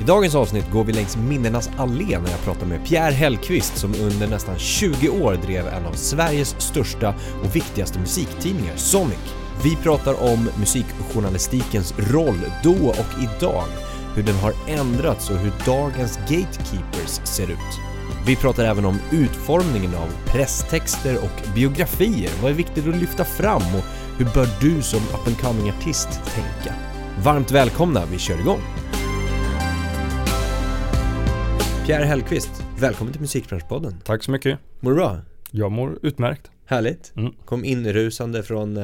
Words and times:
I 0.00 0.04
dagens 0.04 0.34
avsnitt 0.34 0.70
går 0.72 0.84
vi 0.84 0.92
längs 0.92 1.16
minnenas 1.16 1.70
allé 1.76 2.18
när 2.18 2.30
jag 2.30 2.44
pratar 2.44 2.66
med 2.66 2.86
Pierre 2.86 3.14
Hellqvist 3.14 3.76
som 3.76 3.94
under 3.94 4.26
nästan 4.26 4.58
20 4.58 5.08
år 5.08 5.34
drev 5.34 5.66
en 5.66 5.86
av 5.86 5.92
Sveriges 5.92 6.56
största 6.58 7.14
och 7.44 7.56
viktigaste 7.56 7.98
musiktidningar, 7.98 8.76
Sonic. 8.76 9.18
Vi 9.64 9.76
pratar 9.76 10.32
om 10.32 10.50
musikjournalistikens 10.58 11.94
roll 11.98 12.40
då 12.62 12.88
och 12.88 13.22
idag, 13.22 13.64
hur 14.14 14.22
den 14.22 14.34
har 14.34 14.52
ändrats 14.68 15.30
och 15.30 15.36
hur 15.36 15.52
dagens 15.66 16.16
gatekeepers 16.16 17.20
ser 17.24 17.50
ut. 17.50 17.80
Vi 18.26 18.36
pratar 18.36 18.64
även 18.64 18.84
om 18.84 18.98
utformningen 19.10 19.94
av 19.94 20.08
presstexter 20.26 21.16
och 21.16 21.54
biografier. 21.54 22.30
Vad 22.42 22.50
är 22.50 22.54
viktigt 22.54 22.88
att 22.88 22.96
lyfta 22.96 23.24
fram 23.24 23.62
och 23.62 23.84
hur 24.18 24.26
bör 24.34 24.48
du 24.60 24.82
som 24.82 25.00
up 25.00 25.26
and 25.26 25.40
coming 25.40 25.70
artist 25.70 26.08
tänka? 26.34 26.74
Varmt 27.22 27.50
välkomna, 27.50 28.02
vi 28.10 28.18
kör 28.18 28.40
igång! 28.40 28.60
Pierre 31.86 32.04
Hellqvist, 32.04 32.64
välkommen 32.78 33.12
till 33.12 33.20
Musikbranschpodden. 33.20 33.94
Tack 34.04 34.22
så 34.22 34.30
mycket. 34.30 34.58
Mår 34.80 34.90
du 34.90 34.96
bra? 34.96 35.18
Jag 35.50 35.72
mår 35.72 35.98
utmärkt. 36.02 36.50
Härligt. 36.66 37.12
Mm. 37.16 37.32
Kom 37.44 37.64
inrusande 37.64 38.42
från, 38.42 38.76
eh, 38.76 38.82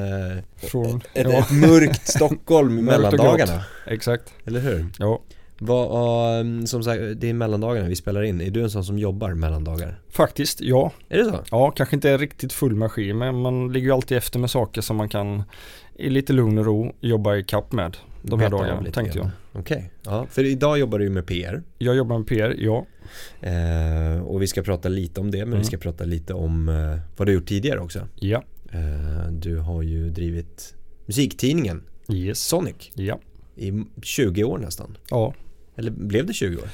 Från, 0.56 0.96
ett, 1.14 1.26
ja, 1.30 1.38
ett 1.38 1.50
mörkt 1.50 2.08
Stockholm 2.08 2.78
i 2.78 2.82
mellandagarna. 2.82 3.64
exakt. 3.86 4.32
Eller 4.44 4.60
hur? 4.60 4.86
Ja, 4.98 5.20
Vad, 5.58 6.40
um, 6.40 6.66
som 6.66 6.82
sagt, 6.82 7.00
det 7.16 7.30
är 7.30 7.34
mellandagarna 7.34 7.88
vi 7.88 7.96
spelar 7.96 8.22
in. 8.22 8.40
Är 8.40 8.50
du 8.50 8.62
en 8.62 8.70
sån 8.70 8.84
som 8.84 8.98
jobbar 8.98 9.34
mellandagar? 9.34 9.98
faktiskt 10.10 10.60
ja. 10.60 10.92
Är 11.08 11.18
det 11.18 11.24
så? 11.24 11.38
Ja, 11.50 11.70
kanske 11.70 11.96
inte 11.96 12.16
riktigt 12.16 12.52
full 12.52 12.74
maskin 12.74 13.18
men 13.18 13.40
man 13.40 13.72
ligger 13.72 13.86
ju 13.86 13.92
alltid 13.92 14.18
efter 14.18 14.38
med 14.38 14.50
saker 14.50 14.80
som 14.80 14.96
man 14.96 15.08
kan 15.08 15.42
i 15.96 16.10
lite 16.10 16.32
lugn 16.32 16.58
och 16.58 16.64
ro 16.66 16.94
jobba 17.00 17.36
i 17.36 17.44
kapp 17.44 17.72
med 17.72 17.96
de 18.22 18.40
här 18.40 18.50
dagarna 18.50 18.80
lite 18.80 18.92
tänkte 18.92 19.18
jag. 19.18 19.30
Okej, 19.52 19.90
ja. 20.04 20.26
För 20.30 20.44
idag 20.44 20.78
jobbar 20.78 20.98
du 20.98 21.10
med 21.10 21.26
PR. 21.26 21.62
Jag 21.78 21.96
jobbar 21.96 22.18
med 22.18 22.26
PR, 22.26 22.54
ja. 22.58 22.86
Eh, 23.40 24.22
och 24.22 24.42
vi 24.42 24.46
ska 24.46 24.62
prata 24.62 24.88
lite 24.88 25.20
om 25.20 25.30
det, 25.30 25.38
men 25.38 25.48
Mm. 25.48 25.58
vi 25.58 25.64
ska 25.64 25.76
prata 25.78 26.04
lite 26.04 26.34
om 26.34 26.68
eh, 26.68 26.98
vad 27.16 27.28
du 27.28 27.32
gjort 27.32 27.46
tidigare 27.46 27.80
också. 27.80 28.08
Ja, 28.14 28.44
Eh, 28.74 29.32
du 29.32 29.56
har 29.56 29.82
ju 29.82 30.10
drivit 30.10 30.74
musiktidningen 31.06 31.82
yes. 32.08 32.38
Sonic 32.46 32.90
Ja, 32.94 33.20
i 33.56 33.72
20 34.02 34.44
år 34.44 34.58
nästan. 34.58 34.96
ja. 35.10 35.34
Eller 35.76 35.90
blev 35.90 36.26
det 36.26 36.32
20 36.32 36.56
år? 36.56 36.68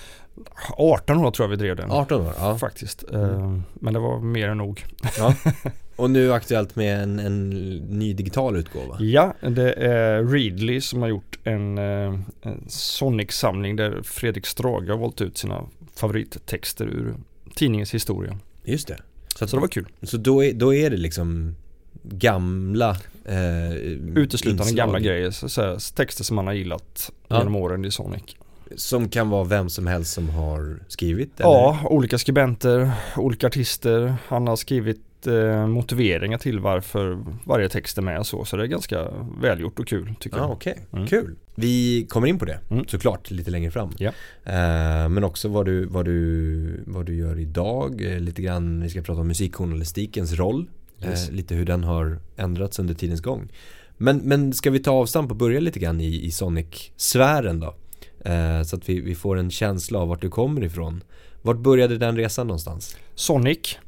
18 0.77 1.17
år 1.19 1.31
tror 1.31 1.44
jag 1.44 1.50
vi 1.50 1.56
drev 1.56 1.77
den. 1.77 1.91
18 1.91 2.27
år, 2.27 2.33
ja. 2.39 2.58
Faktiskt. 2.58 3.05
Mm. 3.12 3.31
Eh, 3.31 3.61
Men 3.75 3.92
det 3.94 4.00
var 4.00 4.20
mer 4.20 4.48
än 4.48 4.58
nog. 4.58 4.84
ja. 5.19 5.34
Och 5.97 6.11
nu 6.11 6.33
aktuellt 6.33 6.77
med 6.77 7.03
en, 7.03 7.19
en 7.19 7.50
ny 7.77 8.12
digital 8.14 8.56
utgåva. 8.56 8.97
Ja, 9.00 9.34
det 9.41 9.72
är 9.72 10.25
Readly 10.25 10.81
som 10.81 11.03
har 11.03 11.09
gjort 11.09 11.39
en, 11.44 11.78
eh, 11.78 12.19
en 12.42 12.64
Sonic-samling 12.69 13.77
där 13.77 14.03
Fredrik 14.03 14.47
Strage 14.47 14.89
har 14.91 14.97
valt 14.97 15.20
ut 15.20 15.39
sina 15.39 15.64
favorittexter 15.94 16.84
ur 16.86 17.14
tidningens 17.55 17.94
historia. 17.94 18.39
Just 18.64 18.89
det. 18.89 18.97
Så, 19.36 19.44
att, 19.44 19.50
Så 19.50 19.56
det 19.56 19.61
var 19.61 19.69
kul. 19.69 19.86
så 20.03 20.16
då, 20.16 20.44
är, 20.44 20.53
då 20.53 20.75
är 20.75 20.91
det 20.91 20.97
liksom 20.97 21.55
gamla 22.03 22.91
eh, 23.25 23.72
Uteslutande 24.14 24.62
inslag 24.62 24.77
gamla 24.77 25.00
grejer, 25.00 25.31
så, 25.31 25.48
så 25.48 25.62
här, 25.62 25.94
texter 25.97 26.25
som 26.25 26.36
man 26.36 26.47
har 26.47 26.55
gillat 26.55 27.11
Ja. 27.28 27.39
genom 27.39 27.56
åren 27.56 27.84
i 27.84 27.91
Sonic. 27.91 28.36
Som 28.77 29.08
kan 29.08 29.28
vara 29.30 29.44
vem 29.44 29.69
som 29.69 29.87
helst 29.87 30.12
som 30.12 30.28
har 30.31 30.78
skrivit? 30.88 31.32
Ja, 31.37 31.78
olika 31.84 32.19
skribenter, 32.19 32.91
olika 33.16 33.47
artister. 33.47 34.15
Han 34.28 34.47
har 34.47 34.56
skrivit 34.56 35.26
eh, 35.26 35.66
motiveringar 35.66 36.38
till 36.38 36.60
varför 36.60 37.19
varje 37.44 37.69
text 37.69 37.98
är 37.98 38.03
med 38.03 38.19
och 38.19 38.26
så. 38.26 38.44
Så 38.44 38.56
det 38.56 38.62
är 38.62 38.66
ganska 38.66 39.09
välgjort 39.41 39.78
och 39.78 39.88
kul 39.88 40.15
tycker 40.20 40.37
Ja, 40.37 40.42
jag. 40.42 40.50
okej. 40.53 40.78
Mm. 40.92 41.06
Kul. 41.06 41.37
Vi 41.54 42.06
kommer 42.09 42.26
in 42.26 42.38
på 42.38 42.44
det 42.44 42.59
Mm. 42.70 42.84
såklart 42.88 43.31
lite 43.31 43.50
längre 43.50 43.70
fram. 43.70 43.91
Ja. 43.98 44.10
Eh, 44.44 45.09
men 45.09 45.25
också 45.25 45.48
vad 45.48 45.66
du, 45.66 45.84
vad, 45.87 46.04
du, 46.04 46.82
vad 46.87 47.06
du 47.06 47.15
gör 47.15 47.38
idag. 47.38 48.03
Eh, 48.12 48.21
lite 48.21 48.42
grann, 48.42 48.82
vi 48.82 48.91
ska 48.91 49.03
prata 49.03 49.21
om 49.21 49.28
musikjournalistikens 49.28 50.32
roll. 50.34 50.66
Yes. 51.04 51.28
Eh, 51.28 51.34
lite 51.34 51.54
hur 51.54 51.65
den 51.65 51.84
har 51.84 52.19
ändrats 52.37 52.78
under 52.78 52.94
tidens 52.94 53.21
gång. 53.21 53.48
Men, 53.97 54.16
men 54.19 54.53
ska 54.53 54.71
vi 54.71 54.78
ta 54.78 54.91
avstamp 54.91 55.31
och 55.31 55.37
börja 55.37 55.60
lite 55.60 55.78
grann 55.78 56.00
i, 56.00 56.25
i 56.26 56.31
Sonic-sfären 56.31 57.60
då? 57.60 57.75
Eh, 58.24 58.62
så 58.62 58.76
att 58.76 58.88
vi, 58.88 59.00
vi 59.00 59.14
får 59.14 59.38
en 59.38 59.50
känsla 59.50 59.98
av 59.98 60.08
vart 60.08 60.20
du 60.20 60.30
kommer 60.30 60.64
ifrån. 60.64 61.04
Vart 61.42 61.58
började 61.58 61.98
den 61.98 62.16
resan 62.16 62.46
någonstans? 62.46 62.96
Sonic. 63.14 63.78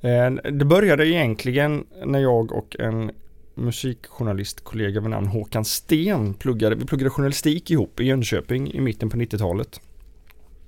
Eh, 0.00 0.30
det 0.30 0.64
började 0.64 1.08
egentligen 1.08 1.84
när 2.04 2.18
jag 2.18 2.52
och 2.52 2.76
en 2.78 3.10
musikjournalistkollega 3.54 5.00
vid 5.00 5.10
namn 5.10 5.26
Håkan 5.26 5.64
Sten 5.64 6.34
pluggade. 6.34 6.74
Vi 6.74 6.84
pluggade 6.84 7.10
journalistik 7.10 7.70
ihop 7.70 8.00
i 8.00 8.04
Jönköping 8.04 8.72
i 8.72 8.80
mitten 8.80 9.10
på 9.10 9.16
90-talet. 9.16 9.80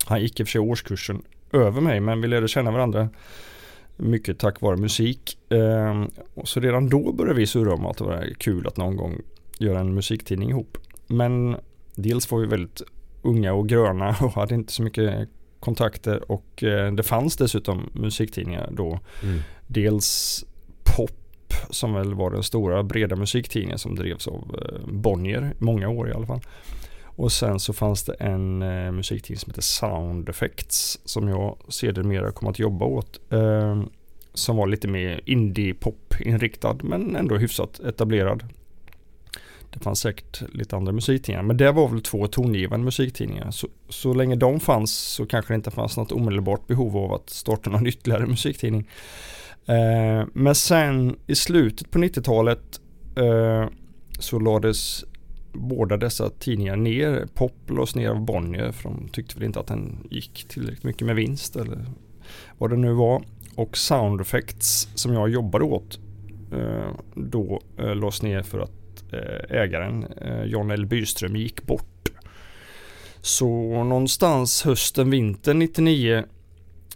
Han 0.07 0.23
gick 0.23 0.41
i 0.41 0.43
och 0.43 0.47
för 0.47 0.53
sig 0.53 0.61
årskursen 0.61 1.23
över 1.53 1.81
mig 1.81 2.01
men 2.01 2.21
vi 2.21 2.29
lärde 2.29 2.49
känna 2.49 2.71
varandra 2.71 3.09
mycket 3.97 4.39
tack 4.39 4.61
vare 4.61 4.77
musik. 4.77 5.39
Eh, 5.53 6.05
och 6.35 6.49
så 6.49 6.61
redan 6.61 6.89
då 6.89 7.13
började 7.13 7.39
vi 7.39 7.47
surra 7.47 7.75
om 7.75 7.87
att 7.87 7.99
det 7.99 8.05
var 8.05 8.29
kul 8.39 8.67
att 8.67 8.77
någon 8.77 8.97
gång 8.97 9.21
göra 9.59 9.81
en 9.81 9.95
musiktidning 9.95 10.51
ihop. 10.51 10.79
Men 11.07 11.57
dels 11.95 12.31
var 12.31 12.39
vi 12.39 12.47
väldigt 12.47 12.83
unga 13.23 13.53
och 13.53 13.69
gröna 13.69 14.09
och 14.21 14.33
hade 14.33 14.55
inte 14.55 14.73
så 14.73 14.83
mycket 14.83 15.29
kontakter 15.61 16.33
och 16.33 16.63
eh, 16.63 16.93
det 16.93 17.03
fanns 17.03 17.37
dessutom 17.37 17.91
musiktidningar 17.93 18.69
då. 18.73 19.01
Dels 19.67 20.45
Pop 20.85 21.23
som 21.71 21.95
väl 21.95 22.15
var 22.15 22.31
den 22.31 22.43
stora 22.43 22.83
breda 22.83 23.17
musiktidningen 23.17 23.79
som 23.79 23.95
drevs 23.95 24.29
av 24.29 24.57
eh, 24.59 24.93
Bonnier, 24.93 25.55
många 25.59 25.89
år 25.89 26.09
i 26.09 26.13
alla 26.13 26.27
fall. 26.27 26.41
Och 27.05 27.33
sen 27.33 27.61
så 27.61 27.73
fanns 27.73 28.05
det 28.05 28.13
en 28.13 28.63
eh, 28.63 28.93
musiktidning 28.93 29.39
som 29.39 29.51
heter 29.51 29.63
Sound 29.63 30.29
Effects 30.29 31.01
som 31.05 31.29
jag 31.29 31.57
sedermera 31.69 32.31
kom 32.31 32.49
att 32.49 32.59
jobba 32.59 32.85
åt. 32.85 33.21
Eh, 33.31 33.83
som 34.35 34.57
var 34.57 34.67
lite 34.67 34.89
mer 34.89 35.21
indie-pop 35.25 36.15
inriktad 36.21 36.77
men 36.83 37.17
ändå 37.17 37.37
hyfsat 37.37 37.81
etablerad. 37.81 38.45
Det 39.73 39.81
fanns 39.81 40.01
säkert 40.01 40.43
lite 40.55 40.77
andra 40.77 40.93
musiktidningar 40.93 41.43
men 41.43 41.57
det 41.57 41.73
var 41.73 41.89
väl 41.89 42.03
två 42.03 42.27
tongivande 42.27 42.85
musiktidningar. 42.85 43.51
Så, 43.51 43.69
så 43.89 44.15
länge 44.15 44.37
de 44.37 44.61
fanns 44.61 44.95
så 44.95 45.27
kanske 45.27 45.53
det 45.53 45.57
inte 45.57 45.71
fanns 45.71 45.97
något 45.97 46.13
omedelbart 46.13 46.67
behov 46.67 46.97
av 46.97 47.13
att 47.13 47.31
starta 47.31 47.71
någon 47.71 47.87
ytterligare 47.93 48.27
musiktidning. 48.27 48.89
Eh, 49.67 50.27
men 50.33 50.55
sen 50.55 51.17
i 51.27 51.35
slutet 51.35 51.91
på 51.91 51.99
90-talet 51.99 52.81
eh, 53.17 53.69
så 54.19 54.39
lades 54.39 55.05
båda 55.53 55.97
dessa 55.97 56.31
tidningar 56.31 56.77
ner. 56.77 57.27
Pop 57.35 57.71
lades 57.71 57.95
ner 57.95 58.11
av 58.11 58.25
Bonnier 58.25 58.73
för 58.73 58.89
de 58.89 59.09
tyckte 59.09 59.35
väl 59.35 59.45
inte 59.45 59.61
att 59.61 59.67
den 59.67 60.09
gick 60.11 60.45
tillräckligt 60.49 60.85
mycket 60.85 61.07
med 61.07 61.17
vinst 61.17 61.57
eller 61.57 61.87
vad 62.59 62.71
det 62.71 62.77
nu 62.77 62.93
var. 62.93 63.25
Och 63.55 63.77
Sound 63.77 64.21
Effects 64.21 64.89
som 64.95 65.13
jag 65.13 65.29
jobbade 65.29 65.65
åt 65.65 65.99
eh, 66.53 66.91
då 67.15 67.61
eh, 67.79 67.95
lades 67.95 68.23
ner 68.23 68.43
för 68.43 68.61
att 68.61 68.82
ägaren 69.49 70.07
eh, 70.21 70.43
John 70.45 70.71
L. 70.71 70.87
Byström 70.87 71.37
gick 71.37 71.63
bort. 71.63 72.11
Så 73.21 73.47
någonstans 73.85 74.63
hösten, 74.65 75.11
vintern 75.11 75.59
99 75.59 76.25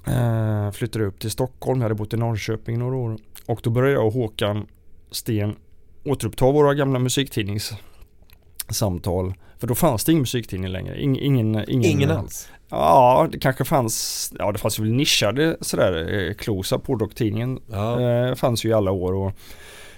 eh, 0.06 0.70
flyttade 0.70 1.04
jag 1.04 1.08
upp 1.12 1.20
till 1.20 1.30
Stockholm. 1.30 1.80
Jag 1.80 1.84
hade 1.84 1.94
bott 1.94 2.14
i 2.14 2.16
Norrköping 2.16 2.78
några 2.78 2.96
år. 2.96 3.16
Och 3.46 3.60
då 3.62 3.70
började 3.70 3.94
jag 3.94 4.06
och 4.06 4.12
Håkan 4.12 4.66
Sten 5.10 5.56
återuppta 6.04 6.52
våra 6.52 6.74
gamla 6.74 6.98
musiktidningssamtal. 6.98 9.34
För 9.58 9.66
då 9.66 9.74
fanns 9.74 10.04
det 10.04 10.12
ingen 10.12 10.22
musiktidning 10.22 10.70
längre. 10.72 11.00
Ing, 11.02 11.18
ingen, 11.18 11.70
ingen, 11.70 11.90
Ingen 11.90 12.10
alls? 12.10 12.48
Ja, 12.68 13.28
det 13.32 13.38
kanske 13.38 13.64
fanns, 13.64 14.32
ja 14.38 14.52
det 14.52 14.58
fanns 14.58 14.78
väl 14.78 14.92
nischade 14.92 15.56
sådär, 15.60 16.26
eh, 16.28 16.34
Klosa, 16.34 16.78
Pordocktidningen 16.78 17.60
Ja. 17.70 18.00
eh, 18.00 18.34
fanns 18.34 18.64
ju 18.64 18.68
i 18.68 18.72
alla 18.72 18.90
år 18.90 19.14
och 19.14 19.32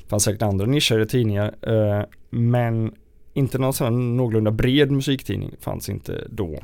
fanns 0.09 0.25
säkert 0.25 0.43
andra 0.43 0.67
nischade 0.67 1.07
tidningar. 1.07 1.55
Eh, 1.63 2.05
men 2.31 2.95
inte 3.35 3.59
någon 3.59 3.73
sån 3.73 3.85
här 3.85 4.01
någorlunda 4.01 4.51
bred 4.51 4.91
musiktidning 4.91 5.55
fanns 5.61 5.89
inte 5.89 6.27
då. 6.31 6.59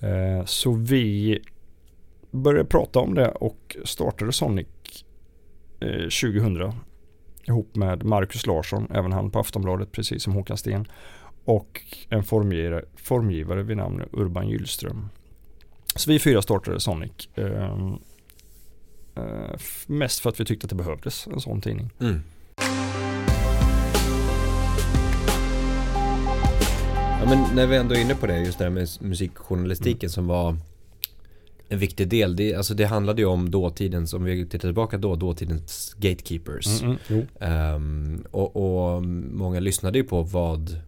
Eh, 0.00 0.44
så 0.44 0.72
vi 0.72 1.38
började 2.30 2.68
prata 2.68 2.98
om 2.98 3.14
det 3.14 3.28
och 3.28 3.76
startade 3.84 4.32
Sonic 4.32 4.66
eh, 5.80 6.08
2000 6.22 6.72
ihop 7.46 7.76
med 7.76 8.04
Marcus 8.04 8.46
Larsson, 8.46 8.88
även 8.90 9.12
han 9.12 9.30
på 9.30 9.38
Aftonbladet 9.38 9.92
precis 9.92 10.22
som 10.22 10.32
Håkan 10.32 10.56
Sten 10.56 10.86
och 11.44 11.80
en 12.08 12.22
formgivare, 12.22 12.84
formgivare 12.96 13.62
vid 13.62 13.76
namn 13.76 14.02
Urban 14.12 14.48
Gyllström. 14.48 15.08
Så 15.96 16.10
vi 16.10 16.18
fyra 16.18 16.42
startade 16.42 16.80
Sonic. 16.80 17.28
Eh, 17.34 17.94
mest 19.86 20.20
för 20.20 20.30
att 20.30 20.40
vi 20.40 20.44
tyckte 20.44 20.64
att 20.64 20.68
det 20.68 20.76
behövdes 20.76 21.26
en 21.26 21.40
sån 21.40 21.60
tidning. 21.60 21.90
Mm. 22.00 22.22
Ja, 27.20 27.26
men 27.26 27.56
när 27.56 27.66
vi 27.66 27.76
ändå 27.76 27.94
är 27.94 28.00
inne 28.00 28.14
på 28.14 28.26
det, 28.26 28.38
just 28.38 28.58
det 28.58 28.64
här 28.64 28.70
med 28.70 28.88
musikjournalistiken 29.00 30.06
mm. 30.06 30.10
som 30.10 30.26
var 30.26 30.56
en 31.68 31.78
viktig 31.78 32.08
del. 32.08 32.36
Det, 32.36 32.54
alltså 32.54 32.74
det 32.74 32.84
handlade 32.84 33.22
ju 33.22 33.28
om 33.28 33.50
dåtidens, 33.50 34.14
om 34.14 34.24
vi 34.24 34.44
tittar 34.44 34.68
tillbaka 34.68 34.98
då, 34.98 35.16
dåtidens 35.16 35.96
gatekeepers. 35.98 36.82
Mm, 36.82 36.96
mm, 37.08 37.74
um, 37.74 38.24
och, 38.30 38.56
och, 38.56 39.02
många 39.02 39.60
lyssnade 39.60 39.98
ju 39.98 40.04
på 40.04 40.22
vad, 40.22 40.80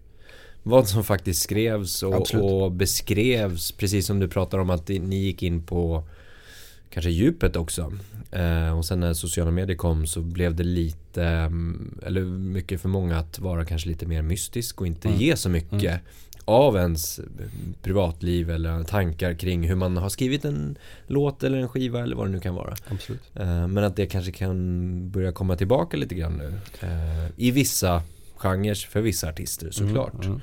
vad 0.63 0.89
som 0.89 1.05
faktiskt 1.05 1.43
skrevs 1.43 2.03
och, 2.03 2.35
och, 2.35 2.73
beskrevs. 2.73 3.73
Precis 3.73 4.07
som 4.07 4.21
du 4.21 4.29
pratar 4.29 4.59
om 4.59 4.71
att 4.71 4.89
ni 4.89 5.17
gick 5.17 5.43
in 5.43 5.63
på 5.63 6.05
kanske 6.93 7.11
djupet 7.11 7.57
också. 7.57 7.93
Uh, 8.37 8.79
och 8.79 8.85
sen 8.85 9.01
när 9.01 9.15
sociala 9.15 9.51
medier 9.51 9.77
kom 9.77 10.07
så 10.07 10.21
blev 10.21 10.55
det 10.55 10.65
lite, 10.65 11.23
um, 11.23 11.99
eller 12.07 12.21
mycket 12.25 12.81
för 12.81 12.89
många 12.89 13.19
att 13.19 13.39
vara 13.39 13.65
kanske 13.65 13.89
lite 13.89 14.07
mer 14.07 14.23
mystisk 14.23 14.81
och 14.81 14.87
inte 14.87 15.09
mm. 15.09 15.21
ge 15.21 15.37
så 15.37 15.49
mycket. 15.49 15.83
Mm 15.83 16.01
av 16.45 16.77
ens 16.77 17.21
privatliv 17.83 18.51
eller 18.51 18.85
tankar 18.85 19.35
kring 19.35 19.69
hur 19.69 19.75
man 19.75 19.97
har 19.97 20.09
skrivit 20.09 20.45
en 20.45 20.79
låt 21.07 21.43
eller 21.43 21.59
en 21.59 21.69
skiva 21.69 22.03
eller 22.03 22.17
vad 22.17 22.27
det 22.27 22.31
nu 22.31 22.41
kan 22.41 22.55
vara. 22.55 22.75
Absolut. 22.89 23.21
Eh, 23.35 23.69
men 23.69 23.85
att 23.85 23.97
det 23.97 24.07
kanske 24.07 24.33
kan 24.33 25.11
börja 25.11 25.33
komma 25.33 25.57
tillbaka 25.57 25.97
lite 25.97 26.15
grann 26.15 26.33
nu. 26.33 26.53
Eh, 26.81 27.27
I 27.37 27.51
vissa 27.51 28.03
genrer 28.37 28.75
för 28.75 29.01
vissa 29.01 29.29
artister 29.29 29.65
mm, 29.65 29.73
såklart. 29.73 30.25
Mm, 30.25 30.41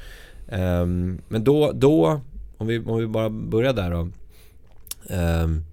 mm. 0.48 1.22
Men 1.28 1.44
då, 1.44 1.72
då 1.72 2.22
om, 2.58 2.68
vi, 2.68 2.80
om 2.80 3.00
vi 3.00 3.08
bara 3.08 3.30
börjar 3.30 3.74
där 3.74 3.92
då. 3.92 4.10
Ehm, 5.10 5.64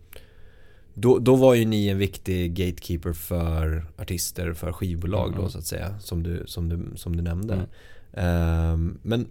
då, 0.98 1.18
då 1.18 1.36
var 1.36 1.54
ju 1.54 1.64
ni 1.64 1.88
en 1.88 1.98
viktig 1.98 2.54
gatekeeper 2.54 3.12
för 3.12 3.86
artister, 3.98 4.52
för 4.52 4.72
skivbolag 4.72 5.28
mm. 5.28 5.40
då 5.42 5.48
så 5.48 5.58
att 5.58 5.66
säga. 5.66 5.98
Som 6.00 6.22
du, 6.22 6.42
som 6.46 6.68
du, 6.68 6.96
som 6.96 7.16
du 7.16 7.22
nämnde. 7.22 7.66
Mm. 8.12 8.98
Men 9.02 9.26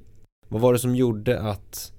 vad 0.48 0.62
var 0.62 0.74
det 0.74 0.80
som 0.80 0.96
gjorde 0.96 1.42
att 1.42 1.92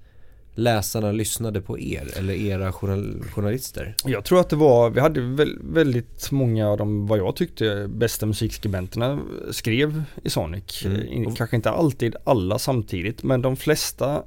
läsarna 0.55 1.11
lyssnade 1.11 1.61
på 1.61 1.79
er 1.79 2.17
eller 2.17 2.33
era 2.33 2.71
journal 2.71 3.23
journalister? 3.31 3.95
Jag 4.05 4.25
tror 4.25 4.39
att 4.39 4.49
det 4.49 4.55
var, 4.55 4.89
vi 4.89 4.99
hade 4.99 5.21
väldigt 5.61 6.31
många 6.31 6.69
av 6.69 6.77
de, 6.77 7.07
vad 7.07 7.19
jag 7.19 7.35
tyckte, 7.35 7.87
bästa 7.87 8.25
musikskribenterna 8.25 9.19
skrev 9.51 10.03
i 10.23 10.29
Sonic. 10.29 10.85
Mm. 10.85 11.35
Kanske 11.35 11.55
inte 11.55 11.69
alltid 11.69 12.15
alla 12.23 12.59
samtidigt, 12.59 13.23
men 13.23 13.41
de 13.41 13.55
flesta 13.55 14.23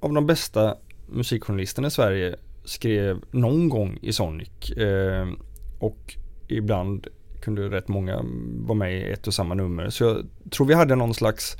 av 0.00 0.12
de 0.12 0.26
bästa 0.26 0.76
musikjournalisterna 1.08 1.88
i 1.88 1.90
Sverige 1.90 2.36
skrev 2.68 3.20
någon 3.30 3.68
gång 3.68 3.98
i 4.02 4.12
Sonic. 4.12 4.70
Eh, 4.70 5.28
och 5.78 6.16
ibland 6.48 7.06
kunde 7.40 7.68
rätt 7.68 7.88
många 7.88 8.24
vara 8.66 8.78
med 8.78 8.98
i 8.98 9.12
ett 9.12 9.26
och 9.26 9.34
samma 9.34 9.54
nummer. 9.54 9.90
Så 9.90 10.04
jag 10.04 10.26
tror 10.50 10.66
vi 10.66 10.74
hade 10.74 10.94
någon 10.94 11.14
slags 11.14 11.56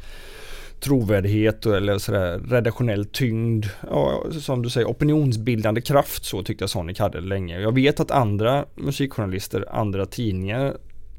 trovärdighet 0.80 1.66
eller 1.66 1.98
sådär 1.98 2.38
redaktionell 2.38 3.04
tyngd. 3.04 3.66
Ja, 3.90 4.24
som 4.40 4.62
du 4.62 4.70
säger 4.70 4.86
opinionsbildande 4.86 5.80
kraft 5.80 6.24
så 6.24 6.42
tyckte 6.42 6.62
jag 6.62 6.70
Sonic 6.70 6.98
hade 6.98 7.20
länge. 7.20 7.60
Jag 7.60 7.74
vet 7.74 8.00
att 8.00 8.10
andra 8.10 8.64
musikjournalister, 8.74 9.64
andra 9.70 10.06
tidningar 10.06 10.76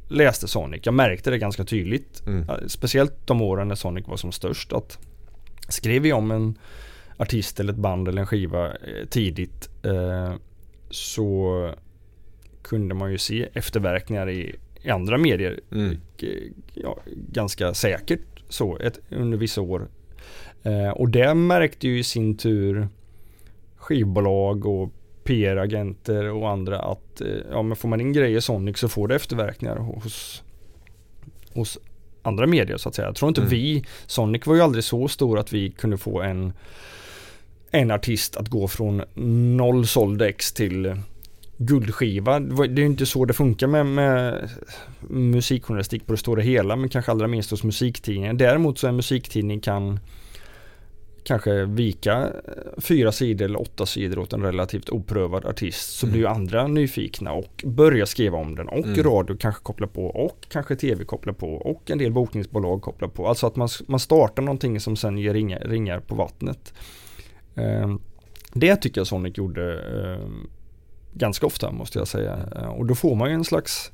läste 0.10 0.48
Sonic. 0.48 0.82
Jag 0.84 0.94
märkte 0.94 1.30
det 1.30 1.38
ganska 1.38 1.64
tydligt. 1.64 2.28
Mm. 2.28 2.48
Speciellt 2.68 3.28
de 3.28 3.42
åren 3.42 3.68
när 3.68 3.76
Sonic 3.76 4.08
var 4.08 4.18
som 4.18 4.32
störst. 4.32 4.74
Att 4.74 4.98
skrev 5.70 6.02
vi 6.02 6.14
om 6.14 6.32
en 6.32 6.58
artist 7.20 7.60
eller 7.60 7.74
ett 7.74 7.80
band 7.80 8.08
eller 8.08 8.22
en 8.22 8.28
skiva 8.28 8.68
eh, 8.68 9.06
tidigt 9.10 9.70
eh, 9.84 10.34
så 10.90 11.72
kunde 12.62 12.96
man 12.96 13.12
ju 13.12 13.18
se 13.18 13.50
efterverkningar 13.54 14.30
i, 14.30 14.56
i 14.82 14.90
andra 14.90 15.18
medier. 15.18 15.60
Mm. 15.72 15.98
Ja, 16.74 16.98
ganska 17.16 17.74
säkert 17.74 18.22
så 18.50 18.78
ett, 18.78 19.00
under 19.10 19.38
vissa 19.38 19.62
år. 19.62 19.88
Eh, 20.64 20.90
och 20.90 21.10
det 21.10 21.34
märkte 21.34 21.88
ju 21.88 22.00
i 22.00 22.04
sin 22.04 22.38
tur 22.38 22.88
skivbolag 23.76 24.66
och 24.66 24.92
PR-agenter 25.24 26.30
och 26.30 26.50
andra 26.50 26.80
att 26.80 27.22
eh, 27.22 27.28
ja, 27.52 27.62
men 27.62 27.76
får 27.76 27.90
man 27.90 28.02
in 28.02 28.14
grejer 28.14 28.40
Sonic 28.40 28.78
så 28.78 28.90
får 28.90 29.08
det 29.08 29.16
efterverkningar 29.16 29.76
hos, 29.76 30.44
hos 31.54 31.78
andra 32.22 32.48
medier 32.48 32.78
så 32.78 32.90
att 32.90 32.96
säga. 32.96 33.08
Jag 33.08 33.16
tror 33.16 33.30
inte 33.30 33.42
mm. 33.42 33.52
vi, 33.52 33.86
Sonic 34.08 34.46
var 34.46 34.56
ju 34.56 34.62
aldrig 34.62 34.84
så 34.84 35.08
stor 35.08 35.40
att 35.40 35.54
vi 35.54 35.72
kunde 35.72 35.98
få 35.98 36.22
en 36.22 36.54
en 37.72 37.92
artist 37.92 38.38
att 38.38 38.48
gå 38.48 38.68
från 38.68 39.02
noll 39.58 39.88
såld 39.88 40.22
ex 40.22 40.54
till 40.54 40.96
guldskiva. 41.58 42.40
Det 42.40 42.64
är 42.64 42.80
ju 42.80 42.86
inte 42.86 43.06
så 43.06 43.26
det 43.26 43.34
funkar 43.34 43.68
med, 43.68 43.86
med 43.86 44.50
musikjournalistik 45.10 46.06
på 46.06 46.12
det 46.12 46.18
stora 46.18 46.42
hela 46.42 46.76
men 46.76 46.90
kanske 46.90 47.12
allra 47.12 47.28
minst 47.28 47.52
hos 47.52 47.64
musiktidningen. 47.64 48.38
Däremot 48.38 48.80
så 48.80 48.88
en 48.88 48.96
musiktidning 48.96 49.60
kan 49.60 50.00
kanske 51.24 51.66
vika 51.66 52.30
fyra 52.78 53.12
sidor 53.12 53.46
eller 53.46 53.62
åtta 53.62 53.86
sidor 53.86 54.20
åt 54.20 54.34
en 54.34 54.42
relativt 54.42 54.90
oprövad 54.90 55.46
artist 55.46 55.98
så 55.98 56.06
mm. 56.06 56.12
blir 56.12 56.22
ju 56.22 56.28
andra 56.28 56.68
nyfikna 56.68 57.32
och 57.32 57.64
börjar 57.66 58.06
skriva 58.06 58.38
om 58.38 58.56
den 58.56 58.68
och 58.68 58.86
mm. 58.86 59.04
radio 59.04 59.38
kanske 59.38 59.64
kopplar 59.64 59.88
på 59.88 60.06
och 60.06 60.46
kanske 60.50 60.76
tv 60.76 61.06
kopplar 61.06 61.34
på 61.34 61.54
och 61.54 61.92
en 61.92 61.98
del 61.98 62.12
bokningsbolag 62.12 62.82
kopplar 62.82 63.10
på. 63.10 63.28
Alltså 63.28 63.48
att 63.48 63.56
man, 63.56 63.70
man 63.88 64.00
startar 64.00 64.44
någonting 64.44 64.80
som 64.80 64.96
sen 64.96 65.18
ger 65.18 65.34
ringar, 65.34 65.60
ringar 65.60 66.00
på 66.00 66.16
vattnet. 66.16 66.74
Ehm, 67.56 68.00
det 68.54 68.76
tycker 68.76 69.02
jag 69.02 69.08
Sonic 69.08 69.38
gjorde 69.38 69.82
ehm, 69.82 70.50
ganska 71.14 71.46
ofta 71.46 71.72
måste 71.72 72.00
jag 72.00 72.08
säga. 72.08 72.36
Ehm, 72.56 72.70
och 72.70 72.86
då 72.86 72.96
får 72.96 73.16
man 73.16 73.30
ju 73.30 73.36
en 73.36 73.46
slags 73.46 73.92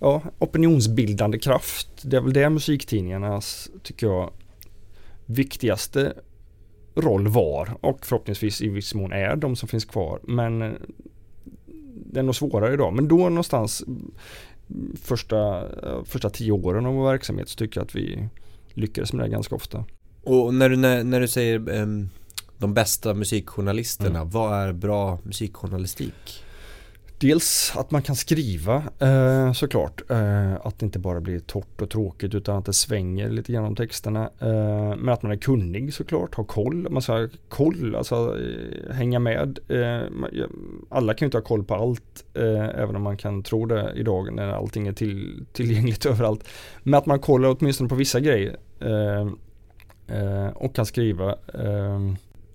ja, 0.00 0.22
opinionsbildande 0.38 1.38
kraft. 1.38 1.88
Det 2.02 2.16
är 2.16 2.20
väl 2.20 2.32
det 2.32 2.50
musiktidningarnas, 2.50 3.70
tycker 3.82 4.06
jag, 4.06 4.30
viktigaste 5.26 6.14
roll 6.94 7.28
var 7.28 7.76
och 7.80 8.06
förhoppningsvis 8.06 8.62
i 8.62 8.68
viss 8.68 8.94
mån 8.94 9.12
är 9.12 9.36
de 9.36 9.56
som 9.56 9.68
finns 9.68 9.84
kvar. 9.84 10.20
Men 10.22 10.62
eh, 10.62 10.72
det 12.12 12.20
är 12.20 12.22
nog 12.22 12.34
svårare 12.34 12.74
idag. 12.74 12.92
Men 12.92 13.08
då 13.08 13.16
någonstans 13.16 13.84
mm, 13.86 14.12
första, 15.02 15.68
eh, 15.88 16.04
första 16.04 16.30
tio 16.30 16.52
åren 16.52 16.86
av 16.86 16.94
vår 16.94 17.10
verksamhet 17.10 17.48
så 17.48 17.56
tycker 17.56 17.80
jag 17.80 17.84
att 17.84 17.94
vi 17.94 18.28
lyckades 18.74 19.12
med 19.12 19.24
det 19.24 19.30
ganska 19.30 19.54
ofta. 19.54 19.84
Och 20.22 20.54
när 20.54 20.68
du, 20.68 20.76
när, 20.76 21.04
när 21.04 21.20
du 21.20 21.28
säger 21.28 21.68
um, 21.68 22.08
de 22.64 22.74
bästa 22.74 23.14
musikjournalisterna, 23.14 24.18
mm. 24.18 24.30
vad 24.30 24.54
är 24.54 24.72
bra 24.72 25.18
musikjournalistik? 25.22 26.44
Dels 27.18 27.72
att 27.76 27.90
man 27.90 28.02
kan 28.02 28.16
skriva 28.16 28.82
eh, 28.98 29.52
såklart. 29.52 30.10
Eh, 30.10 30.54
att 30.54 30.78
det 30.78 30.86
inte 30.86 30.98
bara 30.98 31.20
blir 31.20 31.38
torrt 31.38 31.82
och 31.82 31.90
tråkigt 31.90 32.34
utan 32.34 32.56
att 32.56 32.64
det 32.64 32.72
svänger 32.72 33.28
lite 33.28 33.52
grann 33.52 33.64
om 33.64 33.76
texterna. 33.76 34.30
Eh, 34.40 34.96
men 34.96 35.08
att 35.08 35.22
man 35.22 35.32
är 35.32 35.36
kunnig 35.36 35.94
såklart, 35.94 36.34
har 36.34 36.44
koll. 36.44 36.90
Man 36.90 37.02
ska 37.02 37.12
ha 37.12 37.28
koll, 37.48 37.94
alltså 37.94 38.38
eh, 38.40 38.94
hänga 38.94 39.18
med. 39.18 39.58
Eh, 39.68 40.02
alla 40.88 41.14
kan 41.14 41.26
ju 41.26 41.26
inte 41.26 41.38
ha 41.38 41.42
koll 41.42 41.64
på 41.64 41.74
allt. 41.74 42.24
Eh, 42.34 42.82
även 42.82 42.96
om 42.96 43.02
man 43.02 43.16
kan 43.16 43.42
tro 43.42 43.66
det 43.66 43.92
idag 43.96 44.34
när 44.34 44.48
allting 44.48 44.86
är 44.86 44.92
till, 44.92 45.46
tillgängligt 45.52 46.06
överallt. 46.12 46.48
Men 46.82 46.94
att 46.94 47.06
man 47.06 47.18
kollar 47.18 47.56
åtminstone 47.58 47.88
på 47.88 47.94
vissa 47.94 48.20
grejer. 48.20 48.56
och 50.54 50.74
kan 50.74 50.86
skriva. 50.86 51.36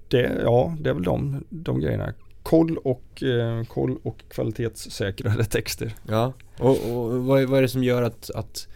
Det, 0.10 0.42
ja, 0.44 0.76
det 0.80 0.90
är 0.90 0.94
väl 0.94 1.04
de, 1.04 1.44
de 1.50 1.80
grejerna 1.80 2.14
koll 2.44 2.78
och, 2.78 3.24
eh, 3.24 3.64
koll 3.64 3.98
och 4.04 4.24
kvalitetssäkrade 4.30 5.44
texter. 5.50 5.94
Ja, 6.08 6.34
och, 6.58 6.70
och 6.70 7.26
vad, 7.26 7.42
är, 7.42 7.46
vad, 7.46 7.58
är, 7.58 7.62
det 7.62 7.70
som 7.70 7.84
gör 7.84 8.02
att, 8.02 8.30
att 8.30 8.68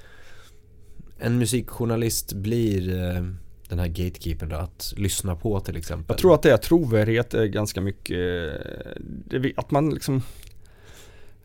en 1.20 1.38
musikjournalist 1.38 2.34
blir 2.34 2.90
eh, 2.90 3.24
den 3.70 3.80
här 3.80 3.88
gatekeepern 3.88 4.50
då, 4.50 4.56
att 4.56 4.94
lyssna 4.98 5.36
på 5.36 5.60
till 5.60 5.78
exempel? 5.78 6.14
Jag 6.14 6.18
tror 6.18 6.34
att 6.34 6.42
det 6.42 6.52
är 6.52 6.58
trovärdighet 6.58 7.34
är 7.34 7.46
ganska 7.46 7.82
mycket, 7.82 8.18
det, 9.30 9.54
att 9.56 9.72
man 9.72 9.90
liksom 9.90 10.22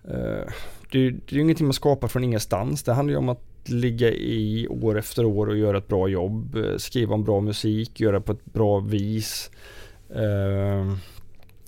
eh, 0.05 0.53
det, 0.91 1.11
det 1.11 1.33
är 1.33 1.35
ju 1.35 1.41
ingenting 1.41 1.67
man 1.67 1.75
skapar 1.75 2.09
från 2.09 2.25
ingenstans. 2.25 2.83
Det 2.83 2.93
handlar 2.93 3.13
ju 3.13 3.19
om 3.19 3.29
att 3.29 3.69
ligga 3.69 4.11
i 4.11 4.69
år 4.69 4.99
efter 4.99 5.25
år 5.25 5.47
och 5.47 5.57
göra 5.57 5.79
ett 5.79 5.89
bra 5.89 6.09
jobb, 6.09 6.57
eh, 6.57 6.77
skriva 6.77 7.15
om 7.15 7.25
bra 7.25 7.41
musik, 7.41 8.01
göra 8.01 8.21
på 8.21 8.33
ett 8.33 8.45
bra 8.45 8.81
vis. 8.81 9.51
Ehm, 10.15 10.97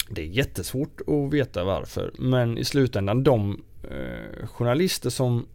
det 0.08 0.22
är 0.22 0.26
jättesvårt 0.26 1.00
att 1.06 1.32
veta 1.32 1.64
varför. 1.64 2.12
Men 2.18 2.58
i 2.58 2.64
slutändan 2.64 3.22
de 3.24 3.62
eh, 3.82 4.46
journalister 4.46 5.10
som 5.10 5.46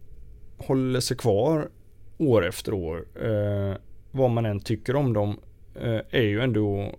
håller 0.56 1.00
sig 1.00 1.16
kvar 1.16 1.68
år 2.18 2.46
efter 2.46 2.74
år. 2.74 3.06
Eh, 3.22 3.76
vad 4.10 4.30
man 4.30 4.46
än 4.46 4.60
tycker 4.60 4.96
om 4.96 5.12
dem. 5.12 5.40
Eh, 5.74 6.00
är 6.10 6.22
ju 6.22 6.40
ändå. 6.40 6.94